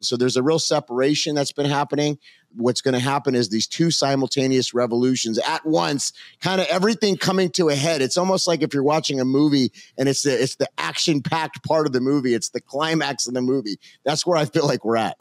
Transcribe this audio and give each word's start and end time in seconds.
So 0.00 0.16
there's 0.16 0.36
a 0.36 0.42
real 0.42 0.58
separation 0.58 1.34
that's 1.34 1.52
been 1.52 1.66
happening. 1.66 2.18
What's 2.56 2.80
going 2.80 2.94
to 2.94 3.00
happen 3.00 3.34
is 3.34 3.48
these 3.48 3.66
two 3.66 3.90
simultaneous 3.90 4.74
revolutions 4.74 5.38
at 5.38 5.64
once, 5.64 6.12
kind 6.40 6.60
of 6.60 6.66
everything 6.68 7.16
coming 7.16 7.50
to 7.50 7.68
a 7.68 7.74
head. 7.74 8.02
It's 8.02 8.16
almost 8.16 8.48
like 8.48 8.62
if 8.62 8.74
you're 8.74 8.82
watching 8.82 9.20
a 9.20 9.24
movie 9.24 9.72
and 9.96 10.08
it's 10.08 10.22
the 10.22 10.42
it's 10.42 10.56
the 10.56 10.68
action 10.78 11.22
packed 11.22 11.62
part 11.62 11.86
of 11.86 11.92
the 11.92 12.00
movie, 12.00 12.34
it's 12.34 12.48
the 12.48 12.60
climax 12.60 13.28
of 13.28 13.34
the 13.34 13.42
movie. 13.42 13.78
That's 14.04 14.26
where 14.26 14.36
I 14.36 14.46
feel 14.46 14.66
like 14.66 14.84
we're 14.84 14.96
at. 14.96 15.16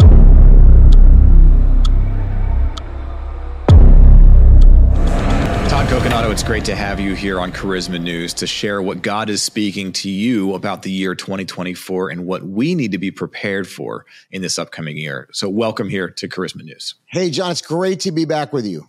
Coconato, 5.89 6.31
it's 6.31 6.43
great 6.43 6.65
to 6.65 6.75
have 6.75 6.99
you 6.99 7.15
here 7.15 7.39
on 7.39 7.51
Charisma 7.51 7.99
News 7.99 8.35
to 8.35 8.45
share 8.45 8.79
what 8.79 9.01
God 9.01 9.27
is 9.27 9.41
speaking 9.41 9.91
to 9.93 10.09
you 10.09 10.53
about 10.53 10.83
the 10.83 10.91
year 10.91 11.15
2024 11.15 12.11
and 12.11 12.27
what 12.27 12.43
we 12.43 12.75
need 12.75 12.91
to 12.91 12.99
be 12.99 13.09
prepared 13.09 13.67
for 13.67 14.05
in 14.29 14.43
this 14.43 14.59
upcoming 14.59 14.97
year. 14.97 15.27
So, 15.31 15.49
welcome 15.49 15.89
here 15.89 16.07
to 16.07 16.27
Charisma 16.27 16.61
News. 16.61 16.93
Hey, 17.07 17.31
John, 17.31 17.49
it's 17.49 17.63
great 17.63 18.01
to 18.01 18.11
be 18.11 18.25
back 18.25 18.53
with 18.53 18.67
you. 18.67 18.87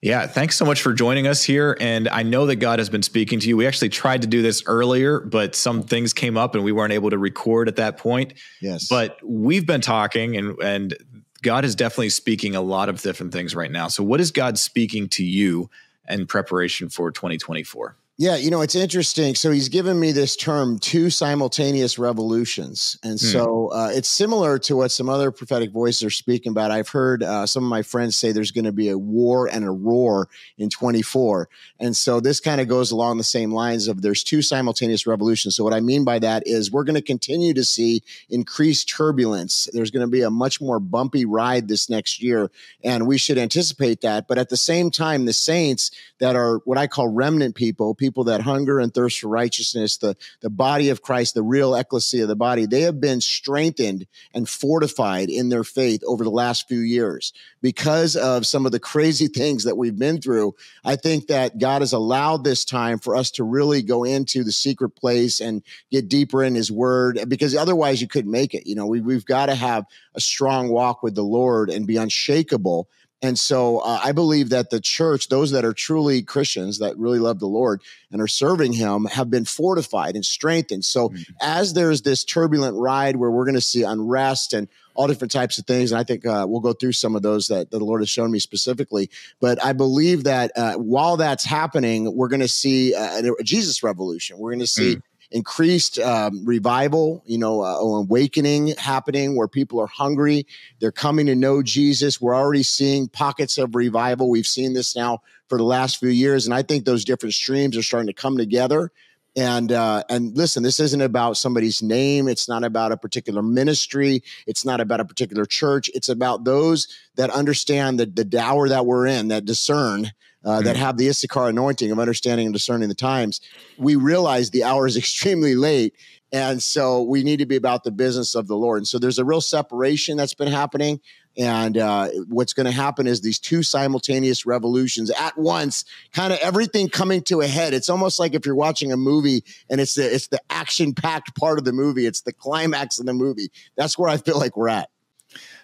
Yeah, 0.00 0.26
thanks 0.26 0.56
so 0.56 0.64
much 0.64 0.82
for 0.82 0.92
joining 0.92 1.28
us 1.28 1.44
here. 1.44 1.76
And 1.80 2.08
I 2.08 2.24
know 2.24 2.46
that 2.46 2.56
God 2.56 2.80
has 2.80 2.90
been 2.90 3.04
speaking 3.04 3.38
to 3.38 3.48
you. 3.48 3.56
We 3.56 3.68
actually 3.68 3.90
tried 3.90 4.22
to 4.22 4.26
do 4.26 4.42
this 4.42 4.64
earlier, 4.66 5.20
but 5.20 5.54
some 5.54 5.84
things 5.84 6.12
came 6.12 6.36
up 6.36 6.56
and 6.56 6.64
we 6.64 6.72
weren't 6.72 6.92
able 6.92 7.10
to 7.10 7.18
record 7.18 7.68
at 7.68 7.76
that 7.76 7.98
point. 7.98 8.34
Yes. 8.60 8.88
But 8.88 9.16
we've 9.22 9.64
been 9.64 9.80
talking 9.80 10.36
and 10.36 10.58
and 10.60 10.96
God 11.42 11.64
is 11.64 11.76
definitely 11.76 12.10
speaking 12.10 12.56
a 12.56 12.62
lot 12.62 12.88
of 12.88 13.00
different 13.00 13.32
things 13.32 13.54
right 13.54 13.70
now. 13.70 13.86
So 13.86 14.02
what 14.02 14.20
is 14.20 14.32
God 14.32 14.58
speaking 14.58 15.08
to 15.10 15.24
you 15.24 15.70
in 16.12 16.26
preparation 16.26 16.88
for 16.88 17.10
2024? 17.10 17.96
Yeah, 18.18 18.36
you 18.36 18.50
know, 18.50 18.60
it's 18.60 18.74
interesting. 18.74 19.34
So 19.34 19.50
he's 19.50 19.70
given 19.70 19.98
me 19.98 20.12
this 20.12 20.36
term, 20.36 20.78
two 20.78 21.08
simultaneous 21.08 21.98
revolutions. 21.98 22.96
And 23.02 23.12
Hmm. 23.18 23.26
so 23.26 23.68
uh, 23.72 23.90
it's 23.92 24.08
similar 24.08 24.58
to 24.60 24.76
what 24.76 24.90
some 24.90 25.08
other 25.08 25.30
prophetic 25.30 25.72
voices 25.72 26.04
are 26.04 26.10
speaking 26.10 26.50
about. 26.50 26.70
I've 26.70 26.90
heard 26.90 27.22
uh, 27.22 27.46
some 27.46 27.64
of 27.64 27.70
my 27.70 27.80
friends 27.82 28.14
say 28.14 28.30
there's 28.30 28.50
going 28.50 28.66
to 28.66 28.70
be 28.72 28.90
a 28.90 28.98
war 28.98 29.48
and 29.50 29.64
a 29.64 29.70
roar 29.70 30.28
in 30.58 30.68
24. 30.68 31.48
And 31.80 31.96
so 31.96 32.20
this 32.20 32.38
kind 32.38 32.60
of 32.60 32.68
goes 32.68 32.90
along 32.90 33.16
the 33.16 33.24
same 33.24 33.50
lines 33.50 33.88
of 33.88 34.02
there's 34.02 34.22
two 34.22 34.42
simultaneous 34.42 35.06
revolutions. 35.06 35.56
So 35.56 35.64
what 35.64 35.72
I 35.74 35.80
mean 35.80 36.04
by 36.04 36.18
that 36.18 36.42
is 36.46 36.70
we're 36.70 36.84
going 36.84 36.94
to 36.96 37.02
continue 37.02 37.54
to 37.54 37.64
see 37.64 38.02
increased 38.28 38.90
turbulence. 38.90 39.68
There's 39.72 39.90
going 39.90 40.06
to 40.06 40.10
be 40.10 40.22
a 40.22 40.30
much 40.30 40.60
more 40.60 40.78
bumpy 40.78 41.24
ride 41.24 41.66
this 41.66 41.88
next 41.88 42.22
year. 42.22 42.50
And 42.84 43.06
we 43.06 43.16
should 43.16 43.38
anticipate 43.38 44.02
that. 44.02 44.28
But 44.28 44.36
at 44.36 44.50
the 44.50 44.56
same 44.58 44.90
time, 44.90 45.24
the 45.24 45.32
saints 45.32 45.90
that 46.20 46.36
are 46.36 46.58
what 46.66 46.76
I 46.76 46.86
call 46.86 47.08
remnant 47.08 47.54
people, 47.54 47.94
people 48.02 48.24
that 48.24 48.40
hunger 48.40 48.80
and 48.80 48.92
thirst 48.92 49.20
for 49.20 49.28
righteousness, 49.28 49.96
the, 49.98 50.16
the 50.40 50.50
body 50.50 50.88
of 50.88 51.02
Christ, 51.02 51.34
the 51.34 51.42
real 51.44 51.72
ecclesia 51.72 52.22
of 52.22 52.28
the 52.28 52.34
body, 52.34 52.66
they 52.66 52.80
have 52.80 53.00
been 53.00 53.20
strengthened 53.20 54.08
and 54.34 54.48
fortified 54.48 55.30
in 55.30 55.50
their 55.50 55.62
faith 55.62 56.02
over 56.04 56.24
the 56.24 56.30
last 56.30 56.66
few 56.66 56.80
years 56.80 57.32
because 57.60 58.16
of 58.16 58.44
some 58.44 58.66
of 58.66 58.72
the 58.72 58.80
crazy 58.80 59.28
things 59.42 59.62
that 59.62 59.76
we've 59.76 59.96
been 59.96 60.20
through. 60.20 60.56
I 60.84 60.96
think 60.96 61.28
that 61.28 61.60
God 61.60 61.80
has 61.80 61.92
allowed 61.92 62.42
this 62.42 62.64
time 62.64 62.98
for 62.98 63.14
us 63.14 63.30
to 63.32 63.44
really 63.44 63.82
go 63.82 64.02
into 64.02 64.42
the 64.42 64.50
secret 64.50 64.90
place 64.90 65.38
and 65.40 65.62
get 65.92 66.08
deeper 66.08 66.42
in 66.42 66.56
his 66.56 66.72
word 66.72 67.20
because 67.28 67.54
otherwise 67.54 68.02
you 68.02 68.08
couldn't 68.08 68.32
make 68.32 68.52
it. 68.52 68.66
You 68.66 68.74
know, 68.74 68.86
we, 68.86 69.00
we've 69.00 69.24
got 69.24 69.46
to 69.46 69.54
have 69.54 69.84
a 70.16 70.20
strong 70.20 70.70
walk 70.70 71.04
with 71.04 71.14
the 71.14 71.22
Lord 71.22 71.70
and 71.70 71.86
be 71.86 71.98
unshakable 71.98 72.88
and 73.22 73.38
so 73.38 73.78
uh, 73.78 74.00
I 74.02 74.10
believe 74.10 74.48
that 74.48 74.70
the 74.70 74.80
church, 74.80 75.28
those 75.28 75.52
that 75.52 75.64
are 75.64 75.72
truly 75.72 76.22
Christians 76.22 76.80
that 76.80 76.98
really 76.98 77.20
love 77.20 77.38
the 77.38 77.46
Lord 77.46 77.80
and 78.10 78.20
are 78.20 78.26
serving 78.26 78.72
Him, 78.72 79.04
have 79.04 79.30
been 79.30 79.44
fortified 79.44 80.16
and 80.16 80.26
strengthened. 80.26 80.84
So 80.84 81.08
mm-hmm. 81.08 81.32
as 81.40 81.72
there's 81.72 82.02
this 82.02 82.24
turbulent 82.24 82.76
ride 82.76 83.14
where 83.16 83.30
we're 83.30 83.44
going 83.44 83.54
to 83.54 83.60
see 83.60 83.84
unrest 83.84 84.52
and 84.52 84.66
all 84.94 85.06
different 85.06 85.30
types 85.30 85.58
of 85.58 85.66
things, 85.66 85.92
and 85.92 86.00
I 86.00 86.04
think 86.04 86.26
uh, 86.26 86.44
we'll 86.48 86.60
go 86.60 86.72
through 86.72 86.92
some 86.92 87.14
of 87.14 87.22
those 87.22 87.46
that, 87.46 87.70
that, 87.70 87.78
the 87.78 87.84
Lord 87.84 88.02
has 88.02 88.10
shown 88.10 88.30
me 88.30 88.40
specifically. 88.40 89.08
But 89.40 89.64
I 89.64 89.72
believe 89.72 90.24
that 90.24 90.50
uh, 90.56 90.74
while 90.74 91.16
that's 91.16 91.44
happening, 91.44 92.14
we're 92.16 92.28
going 92.28 92.40
to 92.40 92.48
see 92.48 92.92
a, 92.92 93.32
a, 93.38 93.42
Jesus 93.44 93.82
revolution. 93.84 94.36
We're 94.38 94.50
going 94.50 94.60
to 94.60 94.66
see. 94.66 94.96
Mm 94.96 95.02
increased 95.32 95.98
um, 95.98 96.44
revival, 96.44 97.22
you 97.26 97.38
know, 97.38 97.62
uh, 97.62 97.76
awakening 97.76 98.68
happening 98.78 99.36
where 99.36 99.48
people 99.48 99.80
are 99.80 99.86
hungry. 99.86 100.46
They're 100.80 100.92
coming 100.92 101.26
to 101.26 101.34
know 101.34 101.62
Jesus. 101.62 102.20
We're 102.20 102.36
already 102.36 102.62
seeing 102.62 103.08
pockets 103.08 103.58
of 103.58 103.74
revival. 103.74 104.30
We've 104.30 104.46
seen 104.46 104.74
this 104.74 104.94
now 104.94 105.22
for 105.48 105.58
the 105.58 105.64
last 105.64 105.98
few 105.98 106.08
years, 106.08 106.46
and 106.46 106.54
I 106.54 106.62
think 106.62 106.84
those 106.84 107.04
different 107.04 107.34
streams 107.34 107.76
are 107.76 107.82
starting 107.82 108.06
to 108.06 108.12
come 108.12 108.36
together. 108.36 108.90
And 109.34 109.72
uh, 109.72 110.04
and 110.10 110.36
listen, 110.36 110.62
this 110.62 110.78
isn't 110.78 111.00
about 111.00 111.38
somebody's 111.38 111.82
name. 111.82 112.28
It's 112.28 112.48
not 112.48 112.64
about 112.64 112.92
a 112.92 112.98
particular 112.98 113.42
ministry. 113.42 114.22
It's 114.46 114.64
not 114.64 114.80
about 114.80 115.00
a 115.00 115.06
particular 115.06 115.46
church. 115.46 115.90
It's 115.94 116.10
about 116.10 116.44
those 116.44 116.86
that 117.16 117.30
understand 117.30 117.98
the 117.98 118.06
the 118.06 118.38
hour 118.38 118.68
that 118.68 118.84
we're 118.84 119.06
in, 119.06 119.28
that 119.28 119.46
discern 119.46 120.12
uh, 120.44 120.56
mm-hmm. 120.56 120.64
that 120.64 120.76
have 120.76 120.96
the 120.96 121.08
Issachar 121.08 121.48
anointing 121.48 121.90
of 121.90 121.98
understanding 121.98 122.46
and 122.46 122.52
discerning 122.52 122.88
the 122.88 122.94
times, 122.94 123.40
we 123.78 123.96
realize 123.96 124.50
the 124.50 124.64
hour 124.64 124.86
is 124.86 124.96
extremely 125.02 125.54
late. 125.54 125.94
And 126.34 126.62
so 126.62 127.02
we 127.02 127.22
need 127.22 127.40
to 127.40 127.46
be 127.46 127.56
about 127.56 127.84
the 127.84 127.90
business 127.90 128.34
of 128.34 128.46
the 128.46 128.56
Lord. 128.56 128.78
And 128.78 128.88
so 128.88 128.98
there's 128.98 129.18
a 129.18 129.24
real 129.24 129.42
separation 129.42 130.16
that's 130.16 130.32
been 130.32 130.48
happening. 130.48 130.98
And 131.36 131.76
uh, 131.76 132.08
what's 132.28 132.52
going 132.52 132.66
to 132.66 132.72
happen 132.72 133.06
is 133.06 133.20
these 133.20 133.38
two 133.38 133.62
simultaneous 133.62 134.44
revolutions 134.46 135.10
at 135.10 135.36
once, 135.36 135.84
kind 136.12 136.32
of 136.32 136.38
everything 136.40 136.88
coming 136.88 137.22
to 137.24 137.40
a 137.40 137.46
head. 137.46 137.74
It's 137.74 137.88
almost 137.88 138.18
like 138.18 138.34
if 138.34 138.46
you're 138.46 138.54
watching 138.54 138.92
a 138.92 138.96
movie 138.96 139.44
and 139.70 139.80
it's 139.80 139.94
the, 139.94 140.14
it's 140.14 140.28
the 140.28 140.40
action 140.50 140.94
packed 140.94 141.34
part 141.36 141.58
of 141.58 141.64
the 141.64 141.72
movie, 141.72 142.06
it's 142.06 142.22
the 142.22 142.32
climax 142.32 142.98
of 142.98 143.06
the 143.06 143.14
movie. 143.14 143.50
That's 143.76 143.98
where 143.98 144.08
I 144.08 144.16
feel 144.16 144.38
like 144.38 144.56
we're 144.56 144.68
at. 144.68 144.88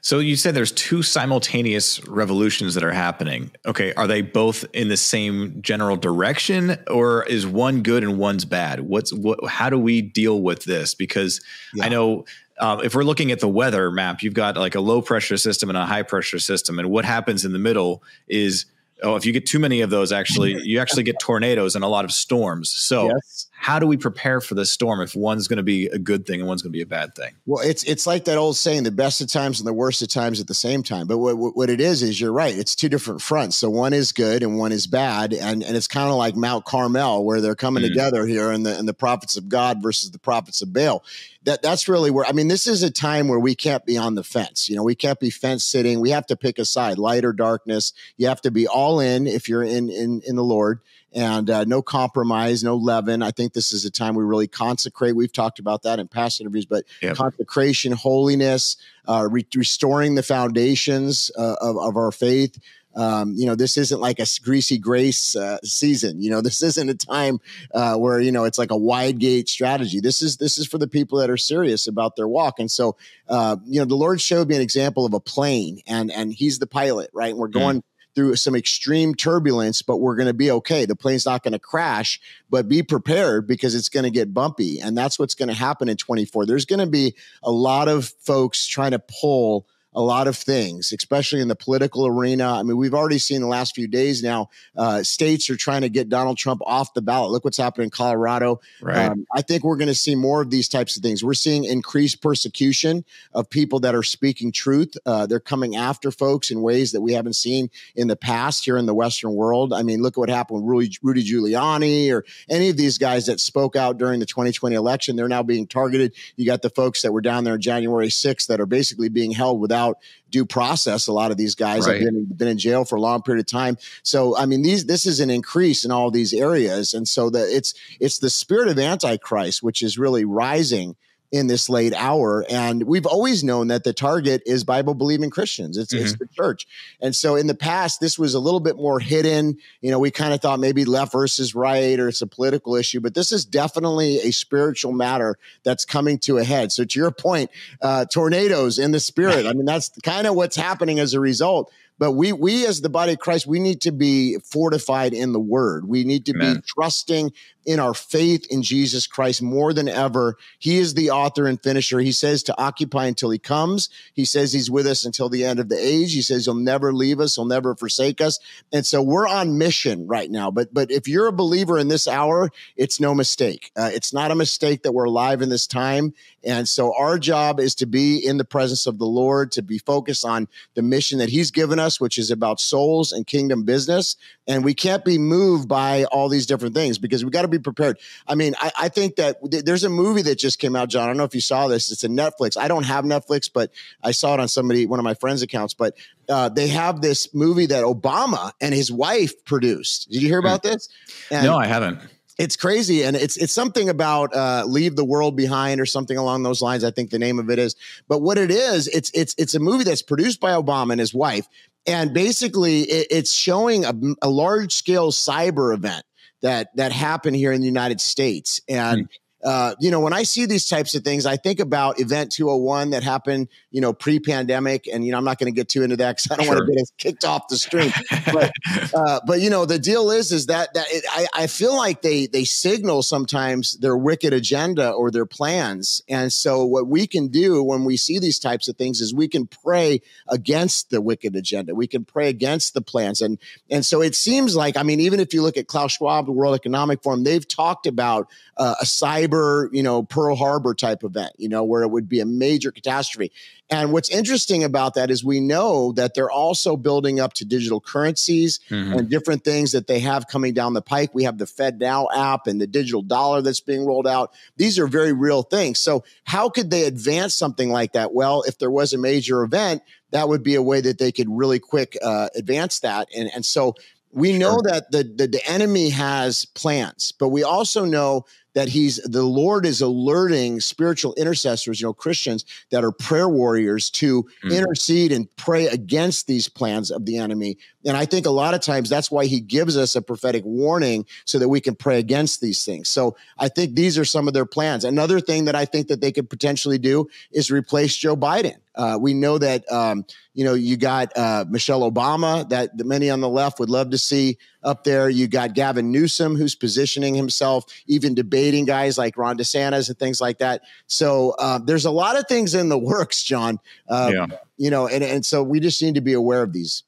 So 0.01 0.19
you 0.19 0.37
said 0.37 0.55
there's 0.55 0.73
two 0.73 1.03
simultaneous 1.03 2.05
revolutions 2.07 2.75
that 2.75 2.85
are 2.85 2.93
happening. 2.93 3.51
Okay, 3.67 3.93
are 3.95 4.07
they 4.07 4.23
both 4.23 4.65
in 4.73 4.89
the 4.89 4.97
same 4.97 5.61
general 5.63 5.97
direction, 5.97 6.77
or 6.89 7.25
is 7.25 7.47
one 7.47 7.83
good 7.83 8.03
and 8.03 8.19
one's 8.19 8.45
bad? 8.45 8.81
What's 8.81 9.13
what? 9.13 9.47
How 9.49 9.71
do 9.71 9.79
we 9.79 10.03
deal 10.03 10.41
with 10.41 10.65
this? 10.65 10.95
Because 10.95 11.41
yeah. 11.75 11.87
I 11.87 11.89
know 11.89 12.25
um, 12.61 12.85
if 12.85 12.95
we're 12.95 13.05
looking 13.05 13.31
at 13.31 13.41
the 13.41 13.49
weather 13.49 13.91
map, 13.91 14.23
you've 14.23 14.35
got 14.35 14.57
like 14.57 14.75
a 14.75 14.81
low 14.81 15.03
pressure 15.03 15.37
system 15.37 15.69
and 15.69 15.79
a 15.79 15.87
high 15.87 16.03
pressure 16.03 16.39
system, 16.39 16.79
and 16.79 16.91
what 16.91 17.05
happens 17.05 17.45
in 17.45 17.53
the 17.53 17.59
middle 17.59 18.03
is 18.29 18.67
oh, 19.03 19.17
if 19.17 19.25
you 19.27 19.33
get 19.33 19.47
too 19.47 19.59
many 19.59 19.81
of 19.81 19.91
those, 19.91 20.13
actually, 20.13 20.61
you 20.65 20.81
actually 20.81 21.03
get 21.03 21.19
tornadoes 21.21 21.75
and 21.75 21.85
a 21.85 21.89
lot 21.89 22.05
of 22.05 22.13
storms. 22.13 22.71
So, 22.71 23.07
yes. 23.09 23.48
How 23.61 23.81
do 23.81 23.87
we 23.89 23.97
prepare 23.97 24.41
for 24.41 24.55
this 24.55 24.71
storm 24.71 25.01
if 25.01 25.17
one's 25.17 25.49
going 25.49 25.57
to 25.57 25.65
be 25.65 25.87
a 25.87 25.99
good 25.99 26.25
thing 26.27 26.39
and 26.39 26.49
one's 26.49 26.63
going 26.63 26.71
to 26.71 26.77
be 26.77 26.81
a 26.81 26.87
bad 26.87 27.17
thing? 27.17 27.35
Well, 27.45 27.63
it's 27.63 27.83
it's 27.83 28.07
like 28.07 28.25
that 28.27 28.39
old 28.39 28.57
saying: 28.57 28.85
the 28.85 28.93
best 28.93 29.21
of 29.21 29.27
times 29.27 29.59
and 29.59 29.67
the 29.67 29.73
worst 29.73 30.01
of 30.01 30.09
times 30.09 30.41
at 30.41 30.47
the 30.47 30.55
same 30.55 30.85
time. 30.85 31.09
But 31.09 31.19
what 31.19 31.37
what 31.37 31.69
it 31.69 31.81
is 31.81 32.01
is 32.03 32.21
you're 32.21 32.33
right. 32.33 32.57
It's 32.57 32.77
two 32.77 32.89
different 32.89 33.21
fronts. 33.21 33.59
So 33.59 33.69
one 33.69 33.93
is 33.93 34.13
good 34.13 34.45
and 34.45 34.57
one 34.57 34.71
is 34.71 34.87
bad, 34.87 35.35
and 35.35 35.65
and 35.65 35.77
it's 35.77 35.89
kind 35.89 36.09
of 36.09 36.15
like 36.15 36.37
Mount 36.37 36.67
Carmel 36.67 37.25
where 37.25 37.41
they're 37.41 37.57
coming 37.57 37.83
mm. 37.83 37.89
together 37.89 38.27
here, 38.27 38.53
and 38.53 38.65
the 38.65 38.79
and 38.79 38.87
the 38.89 38.95
prophets 38.95 39.37
of 39.37 39.49
God 39.49 39.83
versus 39.83 40.13
the 40.13 40.21
prophets 40.21 40.63
of 40.63 40.73
Baal 40.73 41.05
that 41.49 41.63
that's 41.63 41.89
really 41.89 42.11
where 42.11 42.27
I 42.27 42.33
mean 42.33 42.49
this 42.49 42.67
is 42.67 42.83
a 42.83 42.91
time 42.91 43.27
where 43.27 43.39
we 43.39 43.55
can't 43.55 43.85
be 43.85 43.97
on 43.97 44.15
the 44.15 44.23
fence. 44.23 44.69
You 44.69 44.77
know, 44.77 44.83
we 44.83 44.95
can't 44.95 45.19
be 45.19 45.31
fence 45.31 45.65
sitting. 45.65 45.99
We 45.99 46.11
have 46.11 46.27
to 46.27 46.37
pick 46.37 46.59
a 46.59 46.65
side, 46.65 46.99
light 46.99 47.25
or 47.25 47.33
darkness. 47.33 47.93
You 48.19 48.29
have 48.29 48.43
to 48.43 48.51
be 48.51 48.69
all 48.69 49.01
in 49.01 49.27
if 49.27 49.49
you're 49.49 49.63
in 49.63 49.89
in 49.89 50.21
in 50.27 50.37
the 50.37 50.45
Lord 50.45 50.81
and 51.13 51.49
uh, 51.49 51.65
no 51.65 51.83
compromise, 51.83 52.63
no 52.63 52.77
leaven. 52.77 53.23
I 53.23 53.31
think 53.31 53.53
this 53.53 53.73
is 53.73 53.85
a 53.85 53.91
time 53.91 54.15
we 54.15 54.25
really 54.25 54.47
consecrate. 54.47 55.17
We've 55.17 55.33
talked 55.33 55.59
about 55.59 55.83
that 55.83 55.99
in 55.99 56.09
past 56.09 56.41
interviews, 56.41 56.67
but 56.67 56.85
yep. 57.01 57.17
consecration, 57.17 57.93
holiness, 57.93 58.77
uh, 59.07 59.27
re- 59.31 59.47
restoring 59.55 60.15
the 60.15 60.23
foundations 60.23 61.31
uh, 61.39 61.57
of, 61.61 61.79
of 61.79 61.97
our 61.97 62.13
faith. 62.13 62.59
Um, 62.95 63.35
you 63.37 63.47
know, 63.47 63.55
this 63.55 63.77
isn't 63.77 64.01
like 64.01 64.19
a 64.19 64.27
greasy 64.43 64.77
grace 64.77 65.37
uh, 65.37 65.59
season. 65.63 66.21
You 66.21 66.31
know, 66.31 66.41
this 66.43 66.63
isn't 66.63 66.89
a 66.89 66.95
time 66.95 67.39
uh, 67.73 67.97
where 67.97 68.21
you 68.21 68.33
know 68.33 68.45
it's 68.45 68.59
like 68.59 68.71
a 68.71 68.77
wide 68.77 69.19
gate 69.19 69.49
strategy. 69.49 70.01
This 70.01 70.21
is 70.21 70.37
this 70.39 70.59
is 70.59 70.67
for 70.67 70.79
the 70.79 70.89
people 70.89 71.19
that 71.19 71.31
are 71.31 71.37
serious 71.37 71.87
about 71.87 72.17
their 72.17 72.29
walk. 72.29 72.59
And 72.59 72.71
so, 72.71 72.97
uh, 73.29 73.57
you 73.65 73.79
know, 73.79 73.87
the 73.87 73.95
Lord 73.95 74.21
showed 74.21 74.49
me 74.49 74.57
an 74.57 74.63
example 74.63 75.07
of 75.07 75.15
a 75.15 75.21
plane, 75.21 75.81
and 75.87 76.11
and 76.11 76.33
He's 76.33 76.59
the 76.59 76.67
pilot, 76.67 77.11
right? 77.15 77.31
And 77.31 77.39
we're 77.39 77.49
going. 77.49 77.79
Mm 77.79 77.85
through 78.19 78.35
some 78.35 78.57
extreme 78.57 79.15
turbulence, 79.15 79.81
but 79.81 79.99
we're 79.99 80.17
going 80.17 80.27
to 80.27 80.35
be 80.35 80.51
okay. 80.51 80.85
The 80.85 80.97
plane's 80.97 81.25
not 81.25 81.45
going 81.45 81.53
to 81.53 81.59
crash, 81.61 82.19
but 82.51 82.69
be 82.69 82.83
prepared 82.83 83.47
because 83.47 83.77
it's 83.77 83.89
going 83.89 84.03
to 84.03 84.11
get 84.11 84.35
bumpy. 84.35 84.81
And 84.81 84.99
that's 84.99 85.21
what's 85.21 85.37
going 85.37 85.51
to 85.51 85.55
happen 85.55 85.89
in 85.89 85.97
24. 85.97 86.45
There's 86.45 86.65
going 86.65 86.81
to 86.81 86.87
be 86.89 87.15
a 87.45 87.53
lot 87.53 87.87
of 87.87 88.09
folks 88.23 88.67
trying 88.67 88.91
to 88.91 88.99
pull 88.99 89.69
a 89.95 90.03
lot 90.03 90.29
of 90.29 90.37
things, 90.37 90.93
especially 90.93 91.41
in 91.41 91.49
the 91.49 91.57
political 91.57 92.07
arena. 92.07 92.53
I 92.53 92.63
mean, 92.63 92.77
we've 92.77 92.95
already 92.95 93.19
seen 93.19 93.41
the 93.41 93.47
last 93.47 93.75
few 93.75 93.89
days 93.89 94.23
now, 94.23 94.51
uh, 94.77 95.03
states 95.03 95.49
are 95.49 95.57
trying 95.57 95.81
to 95.83 95.89
get 95.89 96.09
Donald 96.09 96.37
Trump 96.37 96.61
off 96.67 96.93
the 96.95 97.03
ballot. 97.03 97.31
Look 97.31 97.45
what's 97.45 97.57
happening 97.57 97.87
in 97.87 97.91
Colorado. 97.91 98.61
Right. 98.83 99.09
Um, 99.09 99.27
I 99.35 99.43
think 99.43 99.65
we're 99.65 99.77
going 99.77 99.89
to 99.89 99.95
see 99.95 100.15
more 100.15 100.43
of 100.43 100.51
these 100.51 100.69
types 100.69 100.97
of 100.97 101.03
things. 101.03 101.25
We're 101.25 101.35
seeing 101.35 101.65
increased 101.65 102.21
persecution 102.21 103.05
of 103.33 103.49
people 103.49 103.81
that 103.81 103.95
are 103.95 104.03
speaking 104.03 104.53
truth. 104.53 104.97
Uh, 105.07 105.27
they're 105.27 105.41
coming 105.41 105.75
after 105.75 106.11
folks 106.11 106.51
in 106.51 106.61
ways 106.61 106.93
that 106.93 107.01
we 107.01 107.15
haven't 107.15 107.35
seen 107.35 107.71
in 107.97 108.09
the 108.09 108.17
past 108.17 108.65
here 108.65 108.77
in 108.77 108.87
the 108.87 108.95
Western 108.95 109.35
world. 109.35 109.73
I 109.73 109.83
mean, 109.83 110.03
look 110.03 110.19
at 110.19 110.19
what 110.19 110.29
happened 110.29 110.63
with 110.63 110.69
Rudy, 110.69 110.97
Rudy 111.03 111.25
Giuliani 111.25 112.13
or 112.13 112.25
any 112.51 112.69
of 112.69 112.77
these 112.77 112.99
guys 112.99 113.27
that 113.27 113.41
spoke 113.41 113.75
out 113.75 113.97
during 113.97 114.21
the 114.21 114.27
2020 114.27 114.77
election. 114.77 115.17
They're 115.17 115.29
now 115.29 115.43
being 115.43 115.67
targeted. 115.67 116.15
You 116.37 116.45
got 116.45 116.63
the 116.63 116.71
folks 116.71 117.03
that 117.03 117.13
were 117.13 117.21
down 117.21 117.45
there 117.45 117.55
on 117.55 117.61
January 117.61 118.09
6th 118.09 118.47
that 118.49 118.61
are 118.61 118.67
basically 118.67 119.09
being 119.09 119.31
held 119.31 119.61
without 119.61 119.78
without 119.79 119.99
due 120.31 120.45
process. 120.45 121.07
A 121.07 121.13
lot 121.13 121.31
of 121.31 121.37
these 121.37 121.55
guys 121.55 121.87
right. 121.87 121.95
have 121.95 122.05
been, 122.05 122.25
been 122.25 122.49
in 122.49 122.59
jail 122.59 122.85
for 122.85 122.97
a 122.97 123.01
long 123.01 123.23
period 123.23 123.41
of 123.41 123.47
time. 123.47 123.79
So, 124.03 124.37
I 124.37 124.47
mean, 124.47 124.63
these 124.63 124.87
this 124.87 125.07
is 125.07 125.21
an 125.21 125.31
increase 125.31 125.85
in 125.85 125.91
all 125.91 126.11
these 126.11 126.33
areas, 126.33 126.95
and 126.95 127.09
so 127.09 127.31
the 127.31 127.41
it's 127.41 127.75
it's 128.01 128.19
the 128.19 128.31
spirit 128.31 128.69
of 128.69 128.79
Antichrist 128.79 129.63
which 129.63 129.83
is 129.83 129.99
really 129.99 130.25
rising 130.25 130.97
in 131.31 131.47
this 131.47 131.69
late 131.69 131.93
hour. 131.95 132.45
And 132.49 132.85
we've 132.85 133.07
always 133.07 133.45
known 133.45 133.69
that 133.69 133.85
the 133.85 133.93
target 133.93 134.43
is 134.47 134.65
Bible 134.65 134.95
believing 134.95 135.31
Christians. 135.31 135.77
It's, 135.77 135.93
mm-hmm. 135.93 136.05
it's 136.05 136.17
the 136.17 136.27
church. 136.27 136.67
And 137.01 137.15
so 137.15 137.37
in 137.37 137.47
the 137.47 137.55
past, 137.55 138.01
this 138.01 138.19
was 138.19 138.35
a 138.35 138.41
little 138.41 138.61
bit 138.61 138.77
more 138.77 138.99
hidden. 138.99 139.59
You 139.81 139.91
know, 139.91 139.99
we 139.99 140.11
kind 140.11 140.33
of 140.33 140.41
thought 140.41 140.59
maybe 140.59 140.85
left 140.85 141.13
versus 141.13 141.55
right 141.55 141.99
or 142.01 142.09
it's 142.09 142.23
a 142.23 142.27
political 142.27 142.77
issue, 142.77 143.01
but 143.01 143.15
this 143.15 143.31
is 143.31 143.45
definitely 143.45 144.19
a 144.21 144.31
spiritual 144.31 144.93
matter 144.93 145.37
that's 145.65 145.85
coming 145.85 146.19
to 146.21 146.39
a 146.39 146.45
head. 146.45 146.73
So 146.73 146.85
to 146.85 146.99
your 146.99 147.11
point, 147.11 147.51
uh, 147.83 148.07
tornadoes 148.07 148.79
in 148.79 148.93
the 148.93 149.01
spirit. 149.01 149.47
I 149.47 149.53
mean, 149.53 149.67
that's 149.67 149.91
kind 150.03 150.27
of 150.27 150.35
what's 150.35 150.57
happening 150.57 150.99
as 150.99 151.15
a 151.15 151.21
result. 151.21 151.71
But 151.99 152.13
we 152.13 152.33
we 152.33 152.65
as 152.65 152.81
the 152.81 152.89
body 152.89 153.15
of 153.15 153.19
Christ, 153.19 153.47
we 153.47 153.59
need 153.59 153.81
to 153.83 153.91
be 153.91 154.39
fortified 154.39 155.13
in 155.13 155.33
the 155.33 155.41
word. 155.41 155.89
We 155.89 156.05
need 156.05 156.27
to 156.27 156.33
Amen. 156.33 156.57
be 156.57 156.63
trusting 156.63 157.33
in 157.69 157.79
our 157.79 157.93
faith 157.93 158.47
in 158.51 158.63
Jesus 158.63 159.07
Christ 159.07 159.43
more 159.43 159.75
than 159.75 159.91
ever. 159.91 160.39
He 160.59 160.79
is 160.79 160.95
the 160.95 161.11
author 161.11 161.47
and 161.47 161.63
finisher. 161.63 162.01
He 162.01 162.13
says 162.13 162.43
to 162.45 162.59
occupy 162.59 163.05
until 163.05 163.29
he 163.29 163.39
comes. 163.39 163.91
He 164.15 164.25
says 164.25 164.55
he's 164.55 164.71
with 164.71 164.87
us 164.87 165.05
until 165.05 165.29
the 165.29 165.45
end 165.45 165.61
of 165.61 165.69
the 165.69 165.77
age. 165.77 166.15
He 166.15 166.23
says 166.23 166.47
he'll 166.47 166.55
never 166.55 166.95
leave 166.95 167.21
us, 167.21 167.35
he'll 167.35 167.45
never 167.45 167.77
forsake 167.77 168.23
us. 168.23 168.41
And 168.73 168.87
so 168.87 169.03
we're 169.03 169.29
on 169.29 169.59
mission 169.59 170.07
right 170.07 170.31
now. 170.31 170.51
But 170.51 170.73
but 170.73 170.91
if 170.91 171.07
you're 171.07 171.27
a 171.27 171.33
believer 171.33 171.79
in 171.79 171.89
this 171.89 172.09
hour, 172.09 172.49
it's 172.75 173.01
no 173.01 173.15
mistake. 173.15 173.71
Uh, 173.77 173.91
it's 173.93 174.15
not 174.15 174.31
a 174.31 174.35
mistake 174.35 174.83
that 174.85 174.93
we're 174.93 175.05
alive 175.05 175.43
in 175.43 175.51
this 175.51 175.67
time. 175.67 176.15
And 176.45 176.67
so 176.67 176.95
our 176.97 177.19
job 177.19 177.61
is 177.61 177.75
to 177.75 177.87
be 177.87 178.25
in 178.25 178.39
the 178.39 178.45
presence 178.45 178.87
of 178.87 178.99
the 178.99 179.05
Lord, 179.05 179.53
to 179.53 179.63
be 179.63 179.79
focused 179.79 180.25
on 180.25 180.49
the 180.75 180.83
mission 180.83 181.19
that 181.19 181.29
he's 181.29 181.51
given 181.51 181.79
us, 181.79 182.01
which 182.01 182.17
is 182.17 182.31
about 182.31 182.61
souls 182.61 183.13
and 183.13 183.27
kingdom 183.27 183.65
business. 183.65 184.17
And 184.47 184.65
we 184.65 184.73
can't 184.73 185.05
be 185.05 185.19
moved 185.19 185.69
by 185.69 186.05
all 186.05 186.31
these 186.31 186.47
different 186.47 186.75
things 186.75 186.97
because 186.97 187.25
we 187.25 187.31
got 187.31 187.43
to 187.43 187.49
be 187.49 187.58
prepared. 187.59 187.99
I 188.27 188.35
mean, 188.35 188.55
I, 188.59 188.73
I 188.79 188.89
think 188.89 189.17
that 189.17 189.39
th- 189.51 189.65
there's 189.65 189.85
a 189.85 189.89
movie 189.89 190.23
that 190.23 190.39
just 190.39 190.59
came 190.59 190.77
out, 190.77 190.89
John. 190.89 191.05
I 191.05 191.07
don't 191.07 191.17
know 191.17 191.25
if 191.25 191.35
you 191.35 191.41
saw 191.41 191.69
this. 191.69 191.91
It's 191.91 192.05
a 192.05 192.09
Netflix. 192.09 192.57
I 192.57 192.69
don't 192.69 192.85
have 192.85 193.05
Netflix, 193.05 193.51
but 193.53 193.71
I 194.03 194.13
saw 194.13 194.35
it 194.35 194.41
on 194.41 194.49
somebody, 194.49 194.87
one 194.87 194.99
of 194.99 195.05
my 195.05 195.15
friends' 195.15 195.43
accounts. 195.43 195.75
But 195.75 195.97
uh, 196.29 196.49
they 196.49 196.69
have 196.69 197.01
this 197.01 197.35
movie 197.35 197.67
that 197.67 197.85
Obama 197.85 198.53
and 198.61 198.75
his 198.75 198.91
wife 198.93 199.45
produced. 199.45 200.11
Did 200.11 200.23
you 200.23 200.29
hear 200.29 200.39
about 200.39 200.63
this? 200.63 200.89
And 201.31 201.47
no, 201.47 201.59
I 201.59 201.67
haven't 201.67 202.01
it's 202.39 202.57
crazy 202.57 203.03
and 203.03 203.17
it's 203.17 203.37
it's 203.37 203.53
something 203.53 203.89
about 203.89 204.35
uh, 204.35 204.65
leave 204.67 204.97
the 204.97 205.05
world 205.05 205.37
behind 205.37 205.81
or 205.81 205.87
something 205.87 206.17
along 206.17 206.45
those 206.45 206.63
lines 206.63 206.85
i 206.85 206.91
think 206.91 207.11
the 207.11 207.19
name 207.19 207.39
of 207.39 207.51
it 207.51 207.59
is 207.59 207.75
but 208.07 208.23
what 208.23 208.39
it 208.39 208.51
is 208.51 208.87
it's 208.89 209.11
it's 209.13 209.35
it's 209.37 209.55
a 209.55 209.59
movie 209.59 209.85
that's 209.85 210.03
produced 210.03 210.41
by 210.41 210.53
obama 210.53 210.93
and 210.93 211.01
his 211.01 211.13
wife 211.13 211.47
and 211.87 212.15
basically 212.15 212.83
it, 212.83 213.09
it's 213.11 213.33
showing 213.33 213.85
a, 213.85 213.95
a 214.23 214.31
large 214.31 214.73
scale 214.73 215.11
cyber 215.11 215.75
event 215.75 216.05
that 216.43 216.69
that 216.77 216.93
happened 216.93 217.37
here 217.37 217.53
in 217.53 217.61
the 217.61 217.67
united 217.67 218.01
states. 218.01 218.61
And 218.69 219.05
mm 219.05 219.09
uh, 219.45 219.75
you 219.79 219.91
know, 219.91 220.01
when 220.01 220.13
I 220.13 220.25
see 220.25 220.47
these 220.47 220.69
types 220.69 220.95
of 220.97 221.05
things, 221.05 221.25
I 221.25 221.37
think 221.37 221.61
about 221.61 222.01
Event 222.01 222.33
201 222.33 222.91
that 222.91 223.05
happened, 223.05 223.49
you 223.71 223.81
know, 223.81 223.93
pre-pandemic, 223.93 224.89
and 224.93 225.05
you 225.05 225.13
know, 225.13 225.19
I'm 225.19 225.25
not 225.25 225.39
going 225.39 225.53
to 225.53 225.57
get 225.57 225.69
too 225.69 225.85
into 225.85 225.97
that 225.97 226.17
because 226.17 226.31
I 226.33 226.37
don't 226.37 226.47
sure. 226.47 226.55
want 226.57 226.67
to 226.67 226.73
get 226.73 226.83
us 226.83 226.93
kicked 226.99 227.25
off 227.25 227.47
the 227.49 227.57
stream. 227.57 227.93
but, 228.33 228.53
uh, 228.95 229.21
but 229.27 229.41
you 229.41 229.49
know, 229.49 229.65
the 229.65 229.79
deal 229.79 230.11
is, 230.11 230.33
is 230.33 230.47
that 230.47 230.75
that 230.75 230.87
it, 230.91 231.05
I, 231.11 231.45
I 231.45 231.47
feel 231.47 231.77
like 231.77 232.03
they 232.03 232.27
they 232.27 232.45
signal 232.45 233.03
sometimes 233.03 233.79
their 233.79 233.97
wicked 233.97 234.33
agenda 234.33 234.91
or 234.91 235.11
their 235.13 235.27
plans, 235.27 236.03
and 236.09 236.33
so 236.33 236.65
what 236.65 236.89
we 236.89 237.07
can 237.07 237.29
do 237.29 237.63
when 237.63 237.85
we 237.85 237.97
see 237.97 238.19
these 238.19 238.41
types 238.41 238.67
of 238.67 238.77
things 238.77 239.01
is 239.01 239.15
we 239.15 239.29
can 239.29 239.47
pray 239.47 240.01
against 240.27 240.91
the 240.91 241.01
wicked 241.01 241.37
agenda. 241.37 241.77
We 241.77 241.87
can 241.87 242.05
pray 242.05 242.29
against 242.29 242.75
the 242.75 242.83
plans, 242.83 243.23
and 243.23 243.39
and 243.71 243.87
so 243.87 244.03
it 244.03 244.17
seems 244.17 244.57
like, 244.57 244.77
I 244.77 244.83
mean, 244.83 244.99
even 244.99 245.21
if 245.21 245.33
you 245.33 245.43
look 245.43 245.57
at 245.57 245.69
Klaus 245.69 245.93
Schwab, 245.93 246.27
the 246.27 246.33
World 246.33 246.57
Economic 246.57 247.03
Forum, 247.05 247.23
they've 247.23 247.47
talked 247.47 247.87
about 247.87 248.29
uh, 248.57 248.75
a 248.81 248.85
cyber, 248.85 249.28
you 249.35 249.83
know, 249.83 250.03
Pearl 250.03 250.37
Harbor 250.37 250.75
type 250.75 251.05
event, 251.05 251.33
you 251.39 251.49
know, 251.49 251.65
where 251.65 251.83
it 251.83 251.89
would 251.89 252.09
be 252.09 252.21
a 252.21 252.27
major 252.27 252.71
catastrophe. 252.71 253.33
And 253.71 253.93
what's 253.93 254.09
interesting 254.09 254.65
about 254.65 254.95
that 254.95 255.11
is 255.11 255.23
we 255.23 255.41
know 255.41 255.93
that 255.93 256.15
they're 256.15 256.31
also 256.31 256.77
building 256.77 257.21
up 257.21 257.35
to 257.35 257.45
digital 257.45 257.81
currencies 257.81 258.61
mm-hmm. 258.71 258.95
and 258.95 259.11
different 259.11 259.45
things 259.45 259.73
that 259.73 259.87
they 259.87 260.01
have 260.01 260.27
coming 260.27 260.55
down 260.55 260.73
the 260.73 260.81
pike. 260.81 261.15
We 261.15 261.25
have 261.25 261.37
the 261.37 261.47
Fed 261.47 261.79
Now 261.79 262.09
app 262.15 262.47
and 262.47 262.61
the 262.61 262.67
digital 262.67 263.03
dollar 263.03 263.43
that's 263.43 263.61
being 263.61 263.85
rolled 263.85 264.07
out. 264.07 264.33
These 264.57 264.79
are 264.79 264.87
very 264.87 265.13
real 265.13 265.43
things. 265.43 265.79
So, 265.79 266.05
how 266.25 266.49
could 266.49 266.71
they 266.71 266.85
advance 266.85 267.35
something 267.35 267.71
like 267.71 267.93
that? 267.93 268.15
Well, 268.15 268.43
if 268.43 268.59
there 268.59 268.71
was 268.71 268.95
a 268.95 268.99
major 268.99 269.43
event, 269.43 269.83
that 270.13 270.29
would 270.29 270.43
be 270.43 270.55
a 270.55 270.63
way 270.63 270.81
that 270.81 270.99
they 270.99 271.13
could 271.13 271.29
really 271.29 271.59
quick 271.59 271.99
uh, 272.03 272.29
advance 272.35 272.81
that. 272.81 273.09
And, 273.15 273.31
and 273.35 273.45
so, 273.45 273.75
we 274.11 274.31
sure. 274.31 274.39
know 274.39 274.63
that 274.63 274.91
the, 274.91 275.03
the, 275.05 275.27
the 275.27 275.47
enemy 275.47 275.91
has 275.91 276.47
plans, 276.47 277.13
but 277.13 277.29
we 277.29 277.43
also 277.43 277.85
know 277.85 278.25
that 278.59 278.69
he's 278.69 278.97
the 279.05 279.23
Lord 279.23 279.65
is 279.65 279.81
alerting 279.81 280.59
spiritual 280.59 281.15
intercessors, 281.15 281.81
you 281.81 281.87
know, 281.87 281.93
Christians 281.93 282.45
that 282.73 282.83
are 282.83 282.91
prayer 282.91 283.29
warriors 283.29 283.89
to 283.91 284.25
mm. 284.45 284.53
intercede 284.53 285.13
and 285.13 285.29
pray 285.37 285.69
against 285.69 286.27
these 286.27 286.49
plans 286.49 286.91
of 286.91 287.07
the 287.07 287.19
enemy. 287.19 287.57
And 287.87 287.97
I 287.97 288.05
think 288.05 288.27
a 288.27 288.31
lot 288.31 288.55
of 288.55 288.61
times 288.61 288.91
that's 288.91 289.13
why 289.13 289.27
he 289.27 289.39
gives 289.39 289.77
us 289.77 289.95
a 289.95 290.03
prophetic 290.03 290.45
warning 290.45 291.07
so 291.25 291.39
that 291.39 291.49
we 291.49 291.61
can 291.61 291.77
pray 291.77 292.01
against 292.01 292.41
these 292.41 292.65
things. 292.65 292.89
So 292.89 293.17
I 293.39 293.47
think 293.49 293.77
these 293.77 293.97
are 293.97 294.05
some 294.05 294.27
of 294.27 294.35
their 294.35 294.45
plans. 294.45 294.85
Another 294.85 295.21
thing 295.21 295.45
that 295.45 295.55
I 295.55 295.65
think 295.65 295.87
that 295.87 296.01
they 296.01 296.11
could 296.11 296.29
potentially 296.29 296.79
do 296.79 297.07
is 297.31 297.53
replace 297.53 297.97
Joe 297.97 298.17
Biden. 298.17 298.57
Uh, 298.79 298.97
we 298.99 299.13
know 299.13 299.39
that 299.39 299.71
um, 299.73 300.05
you 300.35 300.45
know 300.45 300.55
you 300.55 300.77
got 300.77 301.11
uh, 301.19 301.45
Michelle 301.51 301.91
Obama 301.91 302.49
that, 302.49 302.71
many 302.87 303.11
on 303.11 303.21
the 303.21 303.29
left 303.29 303.59
would 303.59 303.69
love 303.69 303.91
to 303.91 303.99
see 303.99 304.39
up 304.63 304.85
there. 304.85 305.11
You 305.11 305.27
got 305.27 305.53
Gavin 305.55 305.91
Newsom 305.91 306.37
who's 306.37 306.55
positioning 306.55 307.15
himself, 307.17 307.65
even 307.89 308.15
debating 308.15 308.39
guys 308.65 308.99
like 308.99 309.17
Ron 309.17 309.39
DeSantis 309.39 309.89
and 309.89 309.99
things 309.99 310.21
like 310.21 310.39
that. 310.39 310.63
So 310.87 311.35
uh, 311.39 311.59
there's 311.59 311.85
a 311.85 311.91
lot 311.91 312.19
of 312.19 312.27
things 312.29 312.55
in 312.55 312.69
the 312.69 312.79
works, 312.79 313.23
John. 313.23 313.59
Uh, 313.89 314.11
yeah. 314.13 314.27
You 314.57 314.71
know, 314.71 314.89
and 314.89 315.05
and 315.05 315.25
so 315.25 315.43
we 315.43 315.61
just 315.61 315.83
need 315.83 315.95
to 315.95 316.01
be 316.01 316.13
aware 316.15 316.43
of 316.43 316.53
these 316.53 316.83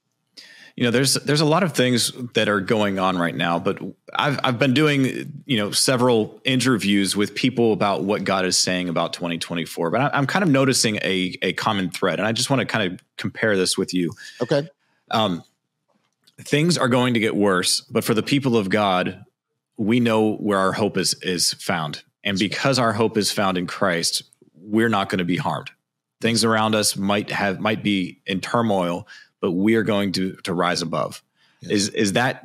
you 0.81 0.85
know 0.87 0.91
there's 0.91 1.15
there's 1.15 1.43
a 1.43 1.47
lot 1.47 1.63
of 1.63 1.73
things 1.73 2.11
that 2.35 2.49
are 2.49 2.61
going 2.61 2.99
on 2.99 3.19
right 3.19 3.35
now 3.35 3.59
but 3.59 3.79
i've 4.15 4.41
i've 4.43 4.59
been 4.59 4.73
doing 4.73 5.43
you 5.45 5.59
know 5.59 5.71
several 5.71 6.41
interviews 6.45 7.15
with 7.15 7.35
people 7.35 7.73
about 7.73 8.03
what 8.03 8.25
god 8.25 8.45
is 8.47 8.57
saying 8.57 8.89
about 8.89 9.13
2024 9.13 9.91
but 9.91 10.01
I, 10.01 10.19
am 10.19 10.27
kind 10.27 10.43
of 10.43 10.49
noticing 10.49 10.97
a 10.97 11.37
a 11.43 11.53
common 11.53 11.91
thread 11.91 12.19
and 12.19 12.27
i 12.27 12.33
just 12.33 12.49
want 12.51 12.61
to 12.61 12.67
kind 12.67 12.93
of 12.93 13.01
compare 13.19 13.57
this 13.57 13.77
with 13.77 13.93
you 13.93 14.13
okay 14.41 14.69
um 15.11 15.43
things 16.41 16.79
are 16.79 16.89
going 16.89 17.15
to 17.15 17.21
get 17.21 17.37
worse 17.37 17.83
but 17.83 18.03
for 18.03 18.15
the 18.15 18.23
people 18.23 18.57
of 18.57 18.71
god 18.71 19.25
we 19.81 20.01
know 20.01 20.35
where 20.35 20.59
our 20.59 20.73
hope 20.73 20.97
is 20.97 21.15
is 21.23 21.55
found 21.55 22.03
and 22.23 22.39
because 22.39 22.79
our 22.79 22.93
hope 22.93 23.17
is 23.17 23.33
found 23.33 23.57
in 23.59 23.67
christ 23.67 24.23
we're 24.55 24.89
not 24.89 25.09
going 25.09 25.19
to 25.19 25.25
be 25.25 25.37
harmed 25.37 25.71
things 26.21 26.45
around 26.45 26.75
us 26.75 26.97
might 26.97 27.31
have 27.31 27.59
might 27.61 27.83
be 27.83 28.21
in 28.27 28.41
turmoil 28.41 29.07
but 29.41 29.53
we 29.53 29.75
are 29.75 29.83
going 29.83 30.13
to 30.13 30.35
to 30.45 30.55
rise 30.55 30.83
above. 30.83 31.23
Yes. 31.61 31.71
Is 31.71 31.89
is 31.91 32.13
that 32.13 32.45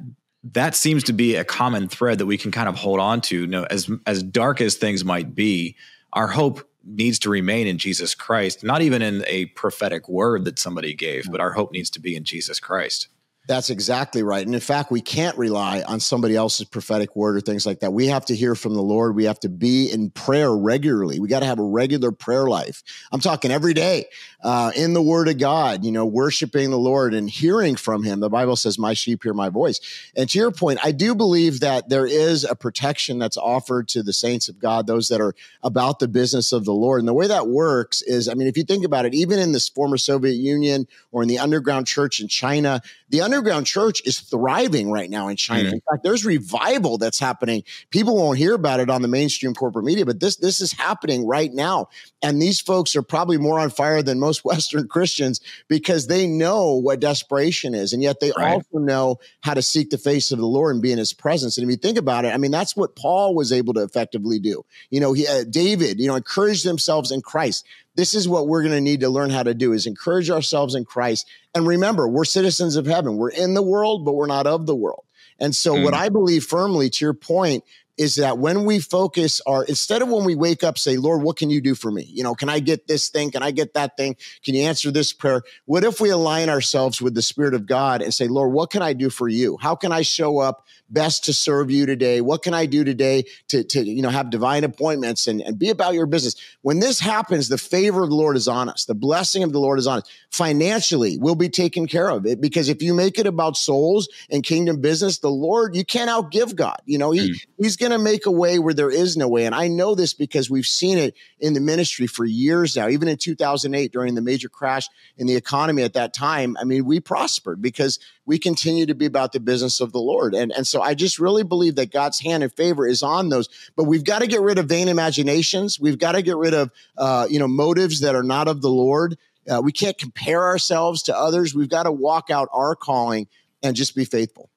that 0.54 0.76
seems 0.76 1.04
to 1.06 1.14
be 1.14 1.36
a 1.36 1.44
common 1.44 1.88
thread 1.88 2.20
that 2.20 2.26
we 2.26 2.38
can 2.38 2.52
kind 2.52 2.70
of 2.70 2.76
hold 2.76 3.00
on 3.00 3.22
to. 3.22 3.42
You 3.42 3.48
know, 3.48 3.64
as 3.66 3.90
as 4.06 4.24
dark 4.24 4.62
as 4.62 4.76
things 4.76 5.04
might 5.06 5.36
be, 5.36 5.76
our 6.14 6.28
hope 6.28 6.68
needs 6.84 7.18
to 7.20 7.30
remain 7.30 7.68
in 7.68 7.78
Jesus 7.78 8.14
Christ, 8.14 8.64
not 8.64 8.82
even 8.82 9.02
in 9.02 9.24
a 9.26 9.48
prophetic 9.48 10.08
word 10.08 10.46
that 10.46 10.60
somebody 10.60 10.94
gave, 10.94 11.30
but 11.32 11.42
our 11.42 11.52
hope 11.52 11.72
needs 11.72 11.90
to 11.92 12.00
be 12.00 12.16
in 12.16 12.24
Jesus 12.24 12.60
Christ. 12.60 13.08
That's 13.48 13.70
exactly 13.70 14.24
right. 14.24 14.44
And 14.44 14.56
in 14.56 14.62
fact, 14.62 14.92
we 14.92 15.02
can't 15.02 15.38
rely 15.38 15.84
on 15.84 16.00
somebody 16.00 16.36
else's 16.36 16.66
prophetic 16.66 17.16
word 17.16 17.36
or 17.36 17.42
things 17.42 17.66
like 17.66 17.80
that. 17.82 17.94
We 17.94 18.08
have 18.08 18.26
to 18.26 18.36
hear 18.36 18.56
from 18.56 18.74
the 18.74 18.82
Lord. 18.82 19.16
We 19.16 19.26
have 19.26 19.40
to 19.42 19.50
be 19.50 19.92
in 19.92 20.10
prayer 20.10 20.56
regularly. 20.56 21.20
We 21.20 21.28
got 21.28 21.42
to 21.42 21.46
have 21.46 21.60
a 21.60 21.64
regular 21.64 22.12
prayer 22.12 22.48
life. 22.48 22.82
I'm 23.12 23.20
talking 23.20 23.52
every 23.52 23.76
day 23.76 24.06
uh, 24.44 24.72
in 24.76 24.94
the 24.94 25.02
word 25.02 25.28
of 25.28 25.38
God, 25.38 25.86
you 25.86 25.92
know, 25.92 26.06
worshiping 26.06 26.72
the 26.72 26.78
Lord 26.78 27.14
and 27.14 27.30
hearing 27.30 27.76
from 27.76 28.04
him. 28.04 28.20
The 28.20 28.30
Bible 28.30 28.56
says, 28.56 28.80
My 28.80 28.94
sheep 28.94 29.22
hear 29.22 29.34
my 29.34 29.50
voice. 29.50 29.80
And 30.16 30.28
to 30.30 30.40
your 30.40 30.52
point, 30.52 30.80
I 30.84 30.92
do 30.92 31.14
believe 31.14 31.60
that 31.60 31.90
there 31.90 32.08
is 32.08 32.46
a 32.46 32.56
protection 32.56 33.20
that's 33.20 33.38
offered 33.38 33.88
to 33.90 34.02
the 34.02 34.14
saints 34.14 34.50
of 34.50 34.58
God, 34.58 34.88
those 34.88 35.10
that 35.10 35.22
are 35.22 35.36
about 35.62 36.00
the 36.00 36.08
business 36.08 36.52
of 36.52 36.66
the 36.66 36.74
Lord. 36.74 37.00
And 37.00 37.08
the 37.08 37.14
way 37.14 37.28
that 37.28 37.48
works 37.48 38.02
is, 38.02 38.28
I 38.28 38.34
mean, 38.34 38.48
if 38.48 38.58
you 38.58 38.64
think 38.64 38.86
about 38.86 39.06
it, 39.06 39.14
even 39.14 39.38
in 39.38 39.52
this 39.52 39.70
former 39.70 39.98
Soviet 39.98 40.34
Union 40.34 40.88
or 41.12 41.22
in 41.22 41.30
the 41.30 41.40
underground 41.40 41.86
church 41.86 42.20
in 42.20 42.28
China, 42.28 42.82
the 43.10 43.22
underground 43.22 43.35
church 43.64 44.02
is 44.06 44.20
thriving 44.20 44.92
right 44.92 45.10
now 45.10 45.28
in 45.28 45.36
China. 45.36 45.70
Mm. 45.70 45.74
In 45.74 45.82
fact, 45.82 46.04
there's 46.04 46.26
revival 46.26 46.98
that's 46.98 47.20
happening. 47.20 47.64
People 47.90 48.16
won't 48.16 48.38
hear 48.38 48.54
about 48.54 48.80
it 48.80 48.90
on 48.90 49.02
the 49.02 49.08
mainstream 49.08 49.54
corporate 49.54 49.86
media, 49.86 50.06
but 50.06 50.20
this 50.20 50.38
this 50.38 50.62
is 50.62 50.72
happening 50.72 51.26
right 51.26 51.54
now. 51.54 51.90
And 52.22 52.42
these 52.42 52.60
folks 52.60 52.96
are 52.96 53.02
probably 53.02 53.38
more 53.38 53.60
on 53.60 53.70
fire 53.70 54.02
than 54.02 54.20
most 54.20 54.46
Western 54.46 54.88
Christians 54.88 55.42
because 55.68 56.08
they 56.08 56.28
know 56.28 56.74
what 56.74 57.00
desperation 57.00 57.74
is, 57.74 57.94
and 57.94 58.02
yet 58.02 58.20
they 58.20 58.32
right. 58.38 58.54
also 58.54 58.80
know 58.80 59.18
how 59.42 59.54
to 59.54 59.62
seek 59.62 59.90
the 59.90 59.98
face 59.98 60.32
of 60.32 60.40
the 60.40 60.46
Lord 60.46 60.76
and 60.76 60.82
be 60.82 60.92
in 60.92 60.98
His 60.98 61.14
presence. 61.14 61.58
And 61.58 61.66
if 61.66 61.72
you 61.72 61.78
think 61.78 61.98
about 61.98 62.26
it, 62.26 62.34
I 62.34 62.38
mean, 62.38 62.52
that's 62.52 62.76
what 62.76 62.96
Paul 62.96 63.36
was 63.36 63.52
able 63.52 63.74
to 63.76 63.84
effectively 63.84 64.40
do. 64.40 64.66
You 64.90 65.00
know, 65.00 65.14
he 65.14 65.28
uh, 65.28 65.44
David, 65.50 66.00
you 66.00 66.08
know, 66.08 66.16
encouraged 66.16 66.66
themselves 66.66 67.12
in 67.12 67.22
Christ 67.22 67.66
this 67.96 68.14
is 68.14 68.28
what 68.28 68.48
we're 68.48 68.62
going 68.62 68.74
to 68.74 68.82
need 68.82 69.00
to 69.02 69.10
learn 69.10 69.30
how 69.30 69.44
to 69.44 69.54
do 69.54 69.74
is 69.74 69.86
encourage 69.86 70.30
ourselves 70.30 70.76
in 70.76 70.86
Christ. 70.86 71.28
And 71.54 71.66
remember, 71.66 72.08
we're 72.08 72.26
citizens 72.26 72.76
of 72.76 72.86
heaven. 72.86 73.18
We're 73.18 73.30
in 73.30 73.54
the 73.54 73.64
world, 73.64 74.06
but 74.06 74.14
we're 74.14 74.28
not 74.28 74.48
of 74.48 74.66
the 74.66 74.76
world. 74.76 75.06
And 75.40 75.56
so, 75.56 75.76
mm. 75.76 75.84
what 75.84 75.94
I 75.94 76.10
believe 76.10 76.46
firmly 76.46 76.90
to 76.90 77.06
your 77.06 77.14
point 77.14 77.64
is 77.98 78.16
that 78.16 78.38
when 78.38 78.66
we 78.66 78.80
focus 78.80 79.42
our 79.48 79.64
instead 79.64 80.02
of 80.02 80.10
when 80.10 80.26
we 80.26 80.36
wake 80.36 80.64
up 80.64 80.78
say 80.78 80.98
lord 80.98 81.22
what 81.22 81.38
can 81.38 81.50
you 81.50 81.62
do 81.62 81.74
for 81.76 81.92
me 81.92 82.04
you 82.04 82.24
know 82.24 82.36
can 82.36 82.50
i 82.50 82.60
get 82.60 82.88
this 82.88 83.10
thing 83.10 83.32
can 83.32 83.44
i 83.44 83.52
get 83.52 83.74
that 83.74 83.96
thing 83.96 84.16
can 84.44 84.54
you 84.54 84.64
answer 84.64 84.92
this 84.92 85.14
prayer 85.14 85.42
what 85.66 85.84
if 85.84 86.02
we 86.02 86.10
align 86.10 86.50
ourselves 86.50 87.02
with 87.02 87.14
the 87.14 87.22
spirit 87.22 87.54
of 87.54 87.66
god 87.66 88.02
and 88.02 88.14
say 88.14 88.28
lord 88.28 88.52
what 88.52 88.70
can 88.70 88.82
i 88.82 88.94
do 88.94 89.10
for 89.10 89.28
you 89.28 89.58
how 89.62 89.76
can 89.76 89.92
i 89.92 90.02
show 90.02 90.40
up 90.40 90.66
best 90.90 91.26
to 91.26 91.34
serve 91.34 91.72
you 91.72 91.86
today 91.86 92.22
what 92.22 92.44
can 92.44 92.54
i 92.54 92.66
do 92.66 92.84
today 92.84 93.24
to, 93.48 93.64
to 93.64 93.84
you 93.84 94.02
know 94.02 94.10
have 94.10 94.30
divine 94.30 94.64
appointments 94.64 95.28
and, 95.28 95.42
and 95.42 95.58
be 95.58 95.70
about 95.70 95.94
your 95.94 96.06
business 96.06 96.36
when 96.62 96.80
this 96.80 97.00
happens 97.00 97.48
the 97.48 97.58
favor 97.58 98.04
of 98.04 98.10
the 98.10 98.16
lord 98.16 98.36
is 98.36 98.48
on 98.48 98.70
us 98.70 98.86
the 98.86 98.96
blessing 98.96 99.44
of 99.44 99.52
the 99.52 99.60
lord 99.60 99.80
is 99.80 99.88
on 99.88 100.00
us 100.00 100.10
financially 100.32 101.18
we'll 101.18 101.36
be 101.36 101.50
taken 101.50 101.88
care 101.88 102.10
of 102.10 102.26
it 102.26 102.40
because 102.40 102.70
if 102.70 102.82
you 102.82 102.94
make 102.94 103.18
it 103.18 103.26
about 103.26 103.58
souls 103.58 104.08
and 104.30 104.44
kingdom 104.44 104.80
business 104.80 105.20
the 105.20 105.30
lord 105.30 105.76
you 105.76 105.84
can't 105.84 106.10
outgive 106.10 106.56
god 106.56 106.78
you 106.86 106.98
know 106.98 107.12
he, 107.12 107.32
mm. 107.32 107.48
he's 107.58 107.78
going 107.78 107.92
to 107.92 108.00
make 108.00 108.26
a 108.26 108.32
way 108.32 108.60
where 108.60 108.74
there 108.74 108.92
is 108.92 109.18
no 109.18 109.28
way. 109.28 109.46
And 109.46 109.56
I 109.56 109.68
know 109.68 109.96
this 109.96 110.14
because 110.14 110.50
we've 110.50 110.66
seen 110.66 110.98
it 110.98 111.16
in 111.40 111.54
the 111.54 111.60
ministry 111.60 112.08
for 112.08 112.26
years 112.26 112.76
now. 112.76 112.88
Even 112.88 113.08
in 113.08 113.18
2008, 113.18 113.92
during 113.92 114.16
the 114.16 114.22
major 114.22 114.50
crash 114.50 114.88
in 115.18 115.28
the 115.28 115.36
economy 115.36 115.84
at 115.84 115.94
that 115.94 116.14
time, 116.14 116.58
I 116.60 116.64
mean, 116.64 116.86
we 116.86 117.00
prospered 117.00 117.62
because 117.62 118.00
we 118.26 118.40
continue 118.40 118.86
to 118.86 118.96
be 118.96 119.06
about 119.06 119.32
the 119.32 119.40
business 119.40 119.80
of 119.80 119.92
the 119.92 120.00
Lord. 120.00 120.34
And, 120.34 120.52
and 120.52 120.66
so 120.66 120.82
I 120.82 120.94
just 120.94 121.20
really 121.20 121.44
believe 121.44 121.76
that 121.76 121.92
God's 121.92 122.20
hand 122.20 122.44
and 122.44 122.52
favor 122.52 122.88
is 122.88 123.04
on 123.04 123.30
those. 123.30 123.50
But 123.76 123.84
we've 123.84 124.04
got 124.04 124.20
to 124.20 124.28
get 124.28 124.42
rid 124.42 124.58
of 124.58 124.68
vain 124.68 124.88
imaginations. 124.88 125.80
We've 125.80 126.00
got 126.00 126.14
to 126.14 126.22
get 126.22 126.38
rid 126.38 126.54
of, 126.54 126.72
uh, 126.98 127.28
you 127.30 127.40
know, 127.40 127.48
motives 127.48 128.00
that 128.02 128.16
are 128.16 128.24
not 128.24 128.48
of 128.48 128.62
the 128.62 128.70
Lord. 128.70 129.18
Uh, 129.50 129.62
we 129.64 129.72
can't 129.72 129.98
compare 129.98 130.44
ourselves 130.44 131.04
to 131.04 131.16
others. 131.16 131.54
We've 131.54 131.70
got 131.70 131.84
to 131.84 131.92
walk 131.92 132.30
out 132.30 132.50
our 132.52 132.76
calling 132.76 133.28
and 133.62 133.76
just 133.76 133.96
be 133.96 134.06
faithful. 134.06 134.50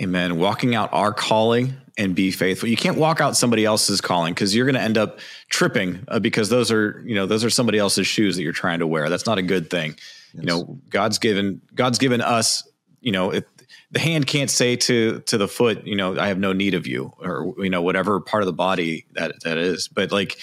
Amen. 0.00 0.38
Walking 0.38 0.74
out 0.74 0.92
our 0.92 1.12
calling 1.12 1.74
and 1.96 2.14
be 2.14 2.30
faithful. 2.30 2.68
You 2.68 2.76
can't 2.76 2.98
walk 2.98 3.20
out 3.20 3.36
somebody 3.36 3.64
else's 3.64 4.00
calling 4.00 4.34
because 4.34 4.54
you're 4.54 4.66
going 4.66 4.76
to 4.76 4.80
end 4.80 4.98
up 4.98 5.18
tripping 5.48 6.04
uh, 6.08 6.20
because 6.20 6.48
those 6.48 6.70
are, 6.70 7.02
you 7.04 7.14
know, 7.14 7.26
those 7.26 7.44
are 7.44 7.50
somebody 7.50 7.78
else's 7.78 8.06
shoes 8.06 8.36
that 8.36 8.42
you're 8.42 8.52
trying 8.52 8.78
to 8.78 8.86
wear. 8.86 9.08
That's 9.08 9.26
not 9.26 9.38
a 9.38 9.42
good 9.42 9.68
thing. 9.68 9.96
Yes. 10.34 10.42
You 10.42 10.46
know, 10.46 10.78
God's 10.88 11.18
given 11.18 11.60
God's 11.74 11.98
given 11.98 12.20
us, 12.20 12.68
you 13.00 13.12
know, 13.12 13.32
if 13.32 13.44
the 13.90 13.98
hand 13.98 14.26
can't 14.26 14.50
say 14.50 14.76
to 14.76 15.20
to 15.20 15.38
the 15.38 15.48
foot, 15.48 15.86
you 15.86 15.96
know, 15.96 16.18
I 16.18 16.28
have 16.28 16.38
no 16.38 16.52
need 16.52 16.74
of 16.74 16.86
you 16.86 17.12
or 17.18 17.54
you 17.58 17.70
know 17.70 17.82
whatever 17.82 18.20
part 18.20 18.42
of 18.42 18.46
the 18.46 18.52
body 18.52 19.06
that 19.12 19.34
that 19.44 19.58
is. 19.58 19.88
But 19.88 20.12
like 20.12 20.38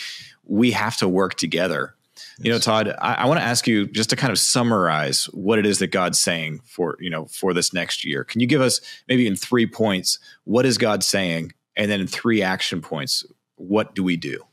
we 0.46 0.72
have 0.72 0.98
to 0.98 1.08
work 1.08 1.36
together 1.36 1.96
you 2.40 2.52
know, 2.52 2.60
Todd, 2.60 2.94
I, 3.00 3.14
I 3.14 3.26
want 3.26 3.40
to 3.40 3.46
ask 3.46 3.68
you 3.68 3.88
just 3.88 4.10
to 4.10 4.16
kind 4.16 4.32
of 4.32 4.40
summarize 4.40 5.26
what 5.26 5.58
it 5.58 5.66
is 5.66 5.80
that 5.80 5.88
God's 5.88 6.20
saying 6.20 6.62
for, 6.66 6.98
you 7.00 7.10
know, 7.10 7.26
for 7.26 7.54
this 7.54 7.74
next 7.74 8.04
year. 8.04 8.24
Can 8.24 8.42
you 8.42 8.48
give 8.48 8.62
us 8.62 8.82
maybe 9.08 9.26
in 9.26 9.36
three 9.36 9.66
points, 9.66 10.20
what 10.44 10.66
is 10.66 10.78
God 10.78 11.04
saying? 11.04 11.54
And 11.78 11.90
then 11.90 12.02
in 12.02 12.08
three 12.08 12.42
action 12.42 12.82
points, 12.82 13.26
what 13.56 13.96
do 13.96 14.04
we 14.04 14.18
do? 14.18 14.44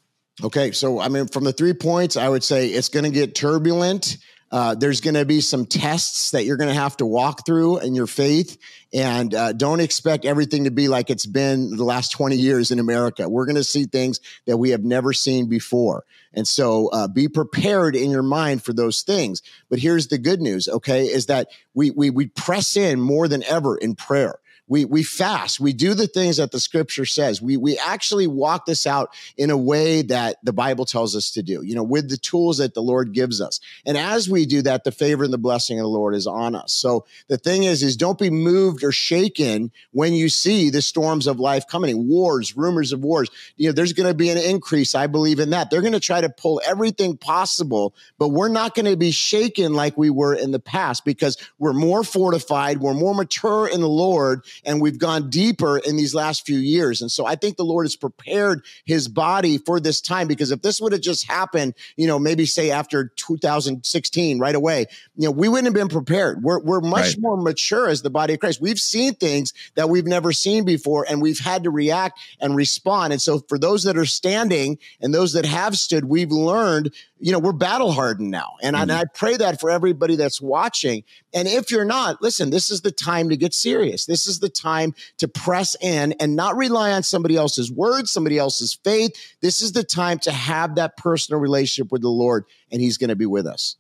Okay. 0.43 0.73
So, 0.73 1.01
I 1.01 1.09
mean, 1.09 1.27
from 1.27 1.45
the 1.45 1.53
three 1.53 1.75
points, 1.75 2.17
I 2.17 2.29
would 2.29 2.45
say 2.45 2.69
it's 2.69 2.89
going 2.89 3.05
to 3.05 3.11
get 3.11 3.35
turbulent. 3.35 4.17
Uh, 4.53 4.75
there's 4.75 5.01
going 5.01 5.15
to 5.15 5.25
be 5.25 5.41
some 5.41 5.65
tests 5.65 6.33
that 6.33 6.45
you're 6.45 6.59
going 6.59 6.69
to 6.69 6.75
have 6.75 6.95
to 6.99 7.07
walk 7.07 7.47
through 7.47 7.79
in 7.79 7.95
your 7.95 8.07
faith. 8.07 8.59
And 8.93 9.35
uh, 9.35 9.53
don't 9.55 9.81
expect 9.81 10.27
everything 10.27 10.65
to 10.65 10.71
be 10.71 10.89
like 10.89 11.09
it's 11.09 11.25
been 11.25 11.75
the 11.75 11.85
last 11.85 12.11
20 12.11 12.37
years 12.37 12.71
in 12.71 12.79
America. 12.79 13.27
We're 13.29 13.47
going 13.47 13.57
to 13.57 13.65
see 13.65 13.85
things 13.85 14.21
that 14.47 14.59
we 14.59 14.71
have 14.71 14.85
never 14.85 15.15
seen 15.15 15.49
before. 15.49 16.05
And 16.35 16.47
so 16.47 16.89
uh, 16.89 17.09
be 17.09 17.29
prepared 17.29 17.97
in 17.97 18.11
your 18.11 18.23
mind 18.23 18.63
for 18.63 18.75
those 18.75 19.01
things. 19.01 19.41
But 19.71 19.79
here's 19.79 20.09
the 20.09 20.19
good 20.19 20.43
news, 20.43 20.69
okay, 20.69 21.07
is 21.07 21.27
that 21.27 21.49
we, 21.73 21.91
we, 21.91 22.11
we 22.11 22.27
press 22.27 22.77
in 22.77 23.01
more 23.01 23.29
than 23.29 23.43
ever 23.45 23.79
in 23.79 23.95
prayer 23.95 24.39
we 24.69 24.85
we 24.85 25.03
fast. 25.03 25.61
We 25.61 25.73
do 25.73 25.95
the 25.95 26.07
things 26.07 26.37
that 26.37 26.51
the 26.51 26.61
scripture 26.61 27.05
says. 27.05 27.43
We 27.43 27.57
we 27.57 27.79
actually 27.79 28.27
walk 28.27 28.67
this 28.67 28.87
out 28.87 29.15
in 29.37 29.51
a 29.51 29.57
way 29.57 30.03
that 30.03 30.37
the 30.43 30.53
bible 30.53 30.85
tells 30.85 31.17
us 31.17 31.31
to 31.33 31.43
do 31.43 31.63
you 31.65 31.75
know 31.75 31.83
with 31.83 32.09
the 32.09 32.17
tools 32.17 32.59
that 32.59 32.75
the 32.75 32.83
lord 32.83 33.13
gives 33.13 33.41
us. 33.41 33.61
And 33.85 33.97
as 33.97 34.29
we 34.29 34.47
do 34.47 34.63
that 34.63 34.85
the 34.85 34.93
favor 34.93 35.25
and 35.25 35.33
the 35.33 35.39
blessing 35.39 35.79
of 35.79 35.85
the 35.85 35.89
lord 35.89 36.15
is 36.15 36.27
on 36.27 36.55
us. 36.55 36.73
So 36.73 37.07
the 37.29 37.39
thing 37.39 37.65
is 37.65 37.83
is 37.83 37.97
don't 37.97 38.19
be 38.19 38.31
moved 38.31 38.85
or 38.85 38.93
shaken 38.93 39.73
when 39.91 40.15
you 40.15 40.29
see 40.29 40.71
the 40.71 40.83
storms 40.83 41.27
of 41.27 41.41
life 41.41 41.67
coming 41.67 42.09
wars 42.09 42.57
rumors 42.57 42.93
of 42.93 43.03
wars. 43.03 43.29
You 43.57 43.69
know 43.69 43.73
there's 43.73 43.93
going 43.93 44.09
to 44.09 44.15
be 44.15 44.31
an 44.31 44.39
increase. 44.39 44.95
I 44.95 45.07
believe 45.07 45.41
in 45.41 45.51
that. 45.51 45.71
They're 45.71 45.81
going 45.81 45.93
to 45.93 46.01
try 46.01 46.21
to 46.21 46.31
pull 46.31 46.61
everything 46.65 47.17
possible 47.17 47.95
but 48.19 48.29
we're 48.29 48.49
not 48.49 48.75
going 48.75 48.87
to 48.87 48.97
be 48.97 49.11
shaken 49.11 49.75
like 49.75 49.97
we 49.97 50.11
were 50.11 50.35
in 50.35 50.53
the 50.53 50.61
past 50.61 51.05
because 51.05 51.37
we're 51.59 51.73
more 51.73 52.05
fortified 52.05 52.81
we're 52.81 52.95
more 52.95 53.15
mature 53.15 53.69
in 53.69 53.81
the 53.81 53.89
lord 53.89 54.45
and 54.65 54.81
we've 54.81 54.99
gone 54.99 55.31
deeper 55.31 55.79
in 55.79 55.97
these 55.97 56.15
last 56.15 56.47
few 56.47 56.59
years. 56.59 57.01
And 57.01 57.11
so 57.11 57.27
I 57.27 57.35
think 57.35 57.57
the 57.57 57.65
Lord 57.65 57.85
has 57.85 57.97
prepared 57.97 58.65
his 58.85 59.09
body 59.09 59.59
for 59.59 59.81
this 59.81 60.01
time 60.01 60.29
because 60.29 60.51
if 60.51 60.63
this 60.63 60.81
would 60.81 60.93
have 60.93 61.01
just 61.01 61.27
happened, 61.27 61.75
you 61.97 62.07
know, 62.07 62.19
maybe 62.19 62.47
say 62.47 62.71
after 62.71 63.13
2016 63.17 64.39
right 64.39 64.55
away, 64.55 64.87
you 65.17 65.27
know, 65.27 65.31
we 65.31 65.49
wouldn't 65.49 65.67
have 65.67 65.75
been 65.75 65.89
prepared. 65.89 66.43
We're, 66.43 66.61
we're 66.61 66.81
much 66.81 67.07
right. 67.07 67.21
more 67.21 67.37
mature 67.37 67.89
as 67.89 68.03
the 68.03 68.11
body 68.11 68.35
of 68.35 68.41
Christ. 68.41 68.61
We've 68.61 68.79
seen 68.79 69.15
things 69.15 69.53
that 69.75 69.89
we've 69.89 70.07
never 70.07 70.33
seen 70.33 70.65
before 70.65 71.07
and 71.09 71.21
we've 71.21 71.39
had 71.39 71.65
to 71.65 71.71
react 71.71 72.19
and 72.41 72.57
respond. 72.57 73.13
And 73.13 73.23
so 73.23 73.41
for 73.49 73.59
those 73.59 73.85
that 73.85 73.97
are 73.97 74.07
standing 74.07 74.79
and 75.01 75.15
those 75.15 75.33
that 75.33 75.45
have 75.45 75.77
stood, 75.77 76.05
we've 76.05 76.31
learned 76.33 76.93
you 77.23 77.31
know, 77.31 77.39
we're 77.39 77.53
battle 77.53 77.93
hardened 77.93 78.33
now. 78.33 78.57
And, 78.63 78.75
mm-hmm. 78.75 78.81
I, 78.81 78.83
and 78.83 78.93
I 78.93 79.05
pray 79.15 79.37
that 79.37 79.61
for 79.61 79.71
everybody 79.71 80.17
that's 80.17 80.43
watching. 80.43 81.05
And 81.33 81.47
if 81.47 81.71
you're 81.71 81.85
not, 81.85 82.21
listen, 82.21 82.51
this 82.51 82.69
is 82.69 82.81
the 82.81 82.91
time 82.91 83.29
to 83.29 83.37
get 83.37 83.55
serious. 83.55 84.07
This 84.07 84.27
is 84.27 84.41
the 84.41 84.49
time 84.49 84.93
to 85.19 85.29
press 85.29 85.77
in 85.81 86.13
and 86.19 86.35
not 86.35 86.57
rely 86.57 86.91
on 86.91 87.05
somebody 87.05 87.37
else's 87.37 87.71
words, 87.71 88.11
somebody 88.11 88.39
else's 88.39 88.75
faith. 88.83 89.13
This 89.41 89.63
is 89.63 89.71
the 89.71 89.85
time 89.85 90.19
to 90.21 90.33
have 90.33 90.75
that 90.75 90.97
personal 90.97 91.41
relationship 91.41 91.93
with 91.93 92.03
the 92.03 92.09
Lord, 92.09 92.45
and 92.73 92.83
He's 92.83 92.99
going 92.99 93.11
to 93.11 93.17
be 93.17 93.27
with 93.27 93.47
us. 93.47 93.77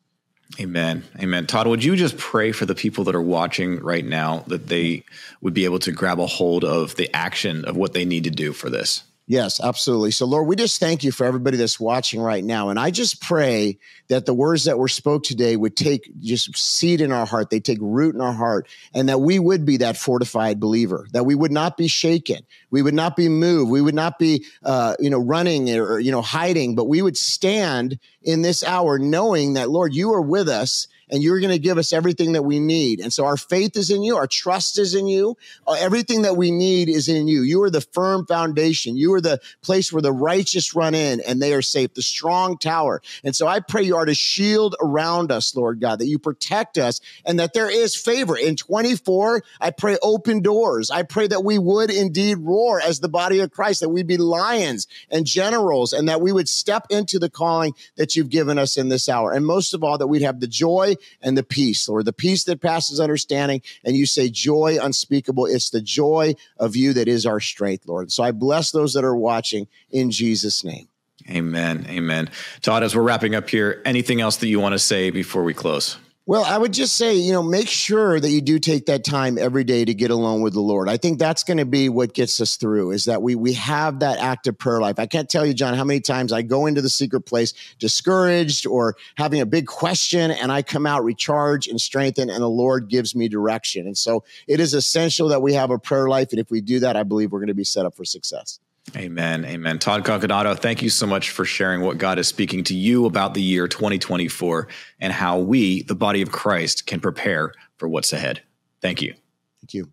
Amen. 0.61 1.03
Amen. 1.19 1.47
Todd, 1.47 1.67
would 1.67 1.83
you 1.83 1.97
just 1.97 2.17
pray 2.19 2.53
for 2.53 2.65
the 2.65 2.75
people 2.75 3.05
that 3.05 3.15
are 3.15 3.23
watching 3.23 3.81
right 3.81 4.05
now 4.05 4.45
that 4.47 4.69
they 4.69 5.05
would 5.41 5.55
be 5.55 5.65
able 5.65 5.79
to 5.81 5.91
grab 5.91 6.21
a 6.21 6.27
hold 6.27 6.63
of 6.63 6.95
the 6.95 7.13
action 7.17 7.65
of 7.65 7.77
what 7.77 7.93
they 7.93 8.05
need 8.05 8.25
to 8.25 8.31
do 8.31 8.53
for 8.53 8.71
this? 8.71 9.03
Yes, 9.29 9.61
absolutely. 9.61 10.11
So, 10.11 10.27
Lord, 10.27 10.49
we 10.49 10.57
just 10.57 10.81
thank 10.81 11.05
you 11.05 11.13
for 11.13 11.25
everybody 11.25 11.57
that's 11.57 11.79
watching 11.79 12.21
right 12.21 12.43
now. 12.43 12.71
And 12.71 12.79
I 12.79 12.91
just 12.91 13.23
pray 13.23 13.79
that 14.09 14.27
the 14.27 14.35
words 14.35 14.65
that 14.65 14.79
were 14.79 14.89
spoke 14.89 15.23
today 15.23 15.57
would 15.57 15.77
take 15.77 16.11
just 16.21 16.57
seed 16.57 17.01
in 17.01 17.13
our 17.13 17.25
heart, 17.25 17.49
they 17.49 17.61
take 17.61 17.79
root 17.81 18.17
in 18.17 18.21
our 18.21 18.33
heart, 18.33 18.67
and 18.93 19.09
that 19.09 19.21
we 19.21 19.39
would 19.39 19.65
be 19.65 19.77
that 19.77 19.97
fortified 19.97 20.59
believer, 20.59 21.07
that 21.13 21.25
we 21.25 21.37
would 21.37 21.53
not 21.53 21.77
be 21.77 21.87
shaken, 21.87 22.41
we 22.71 22.83
would 22.83 22.95
not 22.95 23.15
be 23.15 23.29
moved, 23.29 23.71
we 23.71 23.81
would 23.81 23.95
not 23.95 24.19
be, 24.19 24.45
uh, 24.65 24.97
you 24.99 25.09
know, 25.09 25.21
running 25.21 25.71
or, 25.71 26.01
you 26.01 26.11
know, 26.11 26.23
hiding, 26.23 26.75
but 26.75 26.89
we 26.89 27.01
would 27.01 27.17
stand 27.17 27.99
in 28.23 28.43
this 28.43 28.65
hour, 28.65 28.99
knowing 28.99 29.55
that, 29.55 29.71
Lord, 29.71 29.95
you 29.95 30.13
are 30.13 30.21
with 30.23 30.49
us 30.49 30.89
and 31.13 31.23
you're 31.23 31.41
going 31.41 31.53
to 31.53 31.59
give 31.59 31.77
us 31.77 31.93
everything 31.93 32.33
that 32.33 32.43
we 32.43 32.59
need. 32.59 32.99
And 32.99 33.13
so 33.13 33.27
our 33.27 33.37
faith 33.37 33.77
is 33.77 33.91
in 33.91 34.03
you, 34.03 34.17
our 34.17 34.27
trust 34.27 34.79
is 34.79 34.95
in 34.95 35.07
you, 35.07 35.37
uh, 35.67 35.77
everything 35.79 36.23
that 36.23 36.39
we 36.39 36.51
need 36.51 36.89
is 36.89 37.07
in 37.07 37.29
you. 37.29 37.43
You 37.43 37.63
are 37.63 37.71
the 37.71 37.83
firm 37.83 38.25
foundation. 38.25 38.97
You 38.97 39.13
are 39.13 39.21
the 39.21 39.39
place 39.61 39.93
where 39.93 40.01
the 40.01 40.11
righteous 40.11 40.75
run 40.75 40.95
in 40.95 41.21
and 41.21 41.41
they 41.41 41.53
are 41.53 41.61
safe, 41.61 41.93
the 41.93 42.03
strong 42.03 42.57
tower. 42.57 43.03
And 43.23 43.37
so 43.37 43.47
I 43.47 43.61
pray 43.61 43.83
you 43.83 43.97
are 43.97 44.07
to 44.07 44.15
shield 44.15 44.75
around 44.81 45.31
us, 45.31 45.55
Lord 45.55 45.81
God, 45.81 45.99
that 45.99 46.07
you 46.07 46.19
protect 46.19 46.79
us 46.79 47.03
and 47.27 47.39
that 47.39 47.53
there 47.53 47.71
is 47.71 47.95
favor. 47.95 48.37
In 48.37 48.57
24, 48.57 49.43
I 49.61 49.71
pray 49.71 49.99
open 50.03 50.41
doors. 50.41 50.91
I 50.91 51.03
pray 51.03 51.27
that 51.27 51.45
we 51.45 51.59
would 51.59 51.91
indeed 51.91 52.39
roar 52.39 52.81
as 52.81 53.01
the 53.01 53.09
body 53.11 53.41
of 53.41 53.51
Christ, 53.51 53.83
that 53.83 53.91
we 53.91 54.03
be 54.03 54.17
lions 54.17 54.89
and 55.11 55.27
generals, 55.27 55.93
and 55.93 56.09
that 56.09 56.23
we 56.23 56.33
would 56.33 56.49
step 56.49 56.87
into 56.89 57.19
the 57.19 57.29
calling 57.29 57.75
that 57.97 58.17
you've 58.17 58.31
given 58.31 58.59
us 58.59 58.79
in 58.79 58.89
this 58.89 59.11
hour. 59.11 59.33
And 59.33 59.45
most 59.45 59.75
of 59.75 59.85
all, 59.85 59.99
that 59.99 60.07
we'd 60.07 60.23
have 60.23 60.41
the 60.41 60.47
joy 60.47 60.97
and 61.21 61.37
the 61.37 61.43
peace, 61.43 61.89
Lord, 61.89 62.05
the 62.05 62.13
peace 62.13 62.45
that 62.45 62.61
passes 62.61 63.01
understanding. 63.01 63.63
And 63.85 63.97
you 63.97 64.07
say 64.07 64.29
joy 64.29 64.79
unspeakable. 64.81 65.47
It's 65.47 65.71
the 65.71 65.81
joy 65.81 66.35
of 66.59 66.77
you 66.77 66.93
that 66.95 67.09
is 67.09 67.27
our 67.27 67.41
strength, 67.41 67.87
Lord. 67.87 68.13
So 68.13 68.23
I 68.23 68.33
bless 68.33 68.71
those 68.71 68.95
that 68.95 69.05
are 69.05 69.17
watching 69.17 69.69
in 69.91 70.11
Jesus' 70.11 70.65
name. 70.65 70.89
Amen. 71.31 71.87
Amen. 71.89 72.31
Todd, 72.63 72.83
as 72.83 72.97
we're 72.97 73.03
wrapping 73.03 73.35
up 73.35 73.49
here, 73.49 73.81
anything 73.85 74.21
else 74.21 74.37
that 74.39 74.49
you 74.49 74.59
want 74.59 74.73
to 74.73 74.79
say 74.79 75.11
before 75.11 75.45
we 75.45 75.55
close? 75.55 75.97
Well, 76.25 76.45
I 76.45 76.57
would 76.57 76.73
just 76.73 76.97
say, 76.97 77.17
you 77.17 77.33
know, 77.33 77.43
make 77.43 77.67
sure 77.67 78.21
that 78.21 78.31
you 78.31 78.41
do 78.41 78.61
take 78.61 78.87
that 78.87 79.03
time 79.03 79.39
every 79.39 79.65
day 79.65 79.85
to 79.85 79.93
get 79.93 80.13
alone 80.13 80.41
with 80.41 80.53
the 80.53 80.61
Lord. 80.61 80.89
I 80.89 80.97
think 80.97 81.19
that's 81.19 81.43
going 81.43 81.57
to 81.57 81.65
be 81.65 81.89
what 81.89 82.15
gets 82.15 82.41
us 82.41 82.55
through 82.55 82.93
is 82.93 83.07
that 83.07 83.23
we 83.23 83.35
we 83.35 83.55
have 83.55 83.99
that 84.01 84.21
active 84.21 84.57
prayer 84.57 84.81
life. 84.81 85.01
I 85.01 85.07
can't 85.07 85.29
tell 85.29 85.45
you, 85.45 85.53
John, 85.53 85.75
how 85.75 85.83
many 85.83 85.99
times 85.99 86.33
I 86.33 86.43
go 86.43 86.67
into 86.67 86.81
the 86.81 86.89
secret 86.89 87.23
place 87.23 87.55
discouraged 87.81 88.69
or 88.69 88.95
having 89.17 89.41
a 89.41 89.47
big 89.47 89.67
question 89.67 90.31
and 90.31 90.53
I 90.53 90.63
come 90.63 90.87
out 90.87 91.03
recharged 91.03 91.69
and 91.69 91.81
strengthened 91.81 92.31
and 92.31 92.41
the 92.41 92.49
Lord 92.49 92.89
gives 92.89 93.17
me 93.17 93.27
direction. 93.27 93.89
And 93.89 93.99
so 93.99 94.23
it 94.47 94.61
is 94.61 94.75
essential 94.75 95.27
that 95.31 95.43
we 95.43 95.55
have 95.55 95.73
a 95.73 95.79
prayer 95.79 96.09
life. 96.09 96.29
And 96.31 96.39
if 96.39 96.53
we 96.53 96.61
do 96.61 96.79
that, 96.81 96.95
I 96.95 97.03
believe 97.03 97.33
we're 97.33 97.41
going 97.41 97.49
to 97.49 97.55
be 97.55 97.65
set 97.65 97.85
up 97.85 97.97
for 97.97 98.05
success. 98.05 98.61
Amen. 98.97 99.45
Amen. 99.45 99.79
Todd 99.79 100.05
Coconato, 100.05 100.59
thank 100.59 100.83
you 100.83 100.91
so 100.91 101.07
much 101.07 101.31
for 101.31 101.45
sharing 101.45 101.81
what 101.81 101.99
God 101.99 102.19
is 102.19 102.29
speaking 102.29 102.65
to 102.65 102.75
you 102.75 103.07
about 103.07 103.33
the 103.33 103.41
year 103.41 103.67
2024 103.67 104.69
and 105.01 105.13
how 105.13 105.39
we, 105.39 105.83
the 105.85 105.95
body 105.95 106.21
of 106.21 106.31
Christ, 106.31 106.87
can 106.87 107.01
prepare 107.01 107.53
for 107.79 107.89
what's 107.89 108.13
ahead. 108.13 108.43
Thank 108.81 109.01
you. 109.01 109.15
Thank 109.61 109.75
you. 109.75 109.93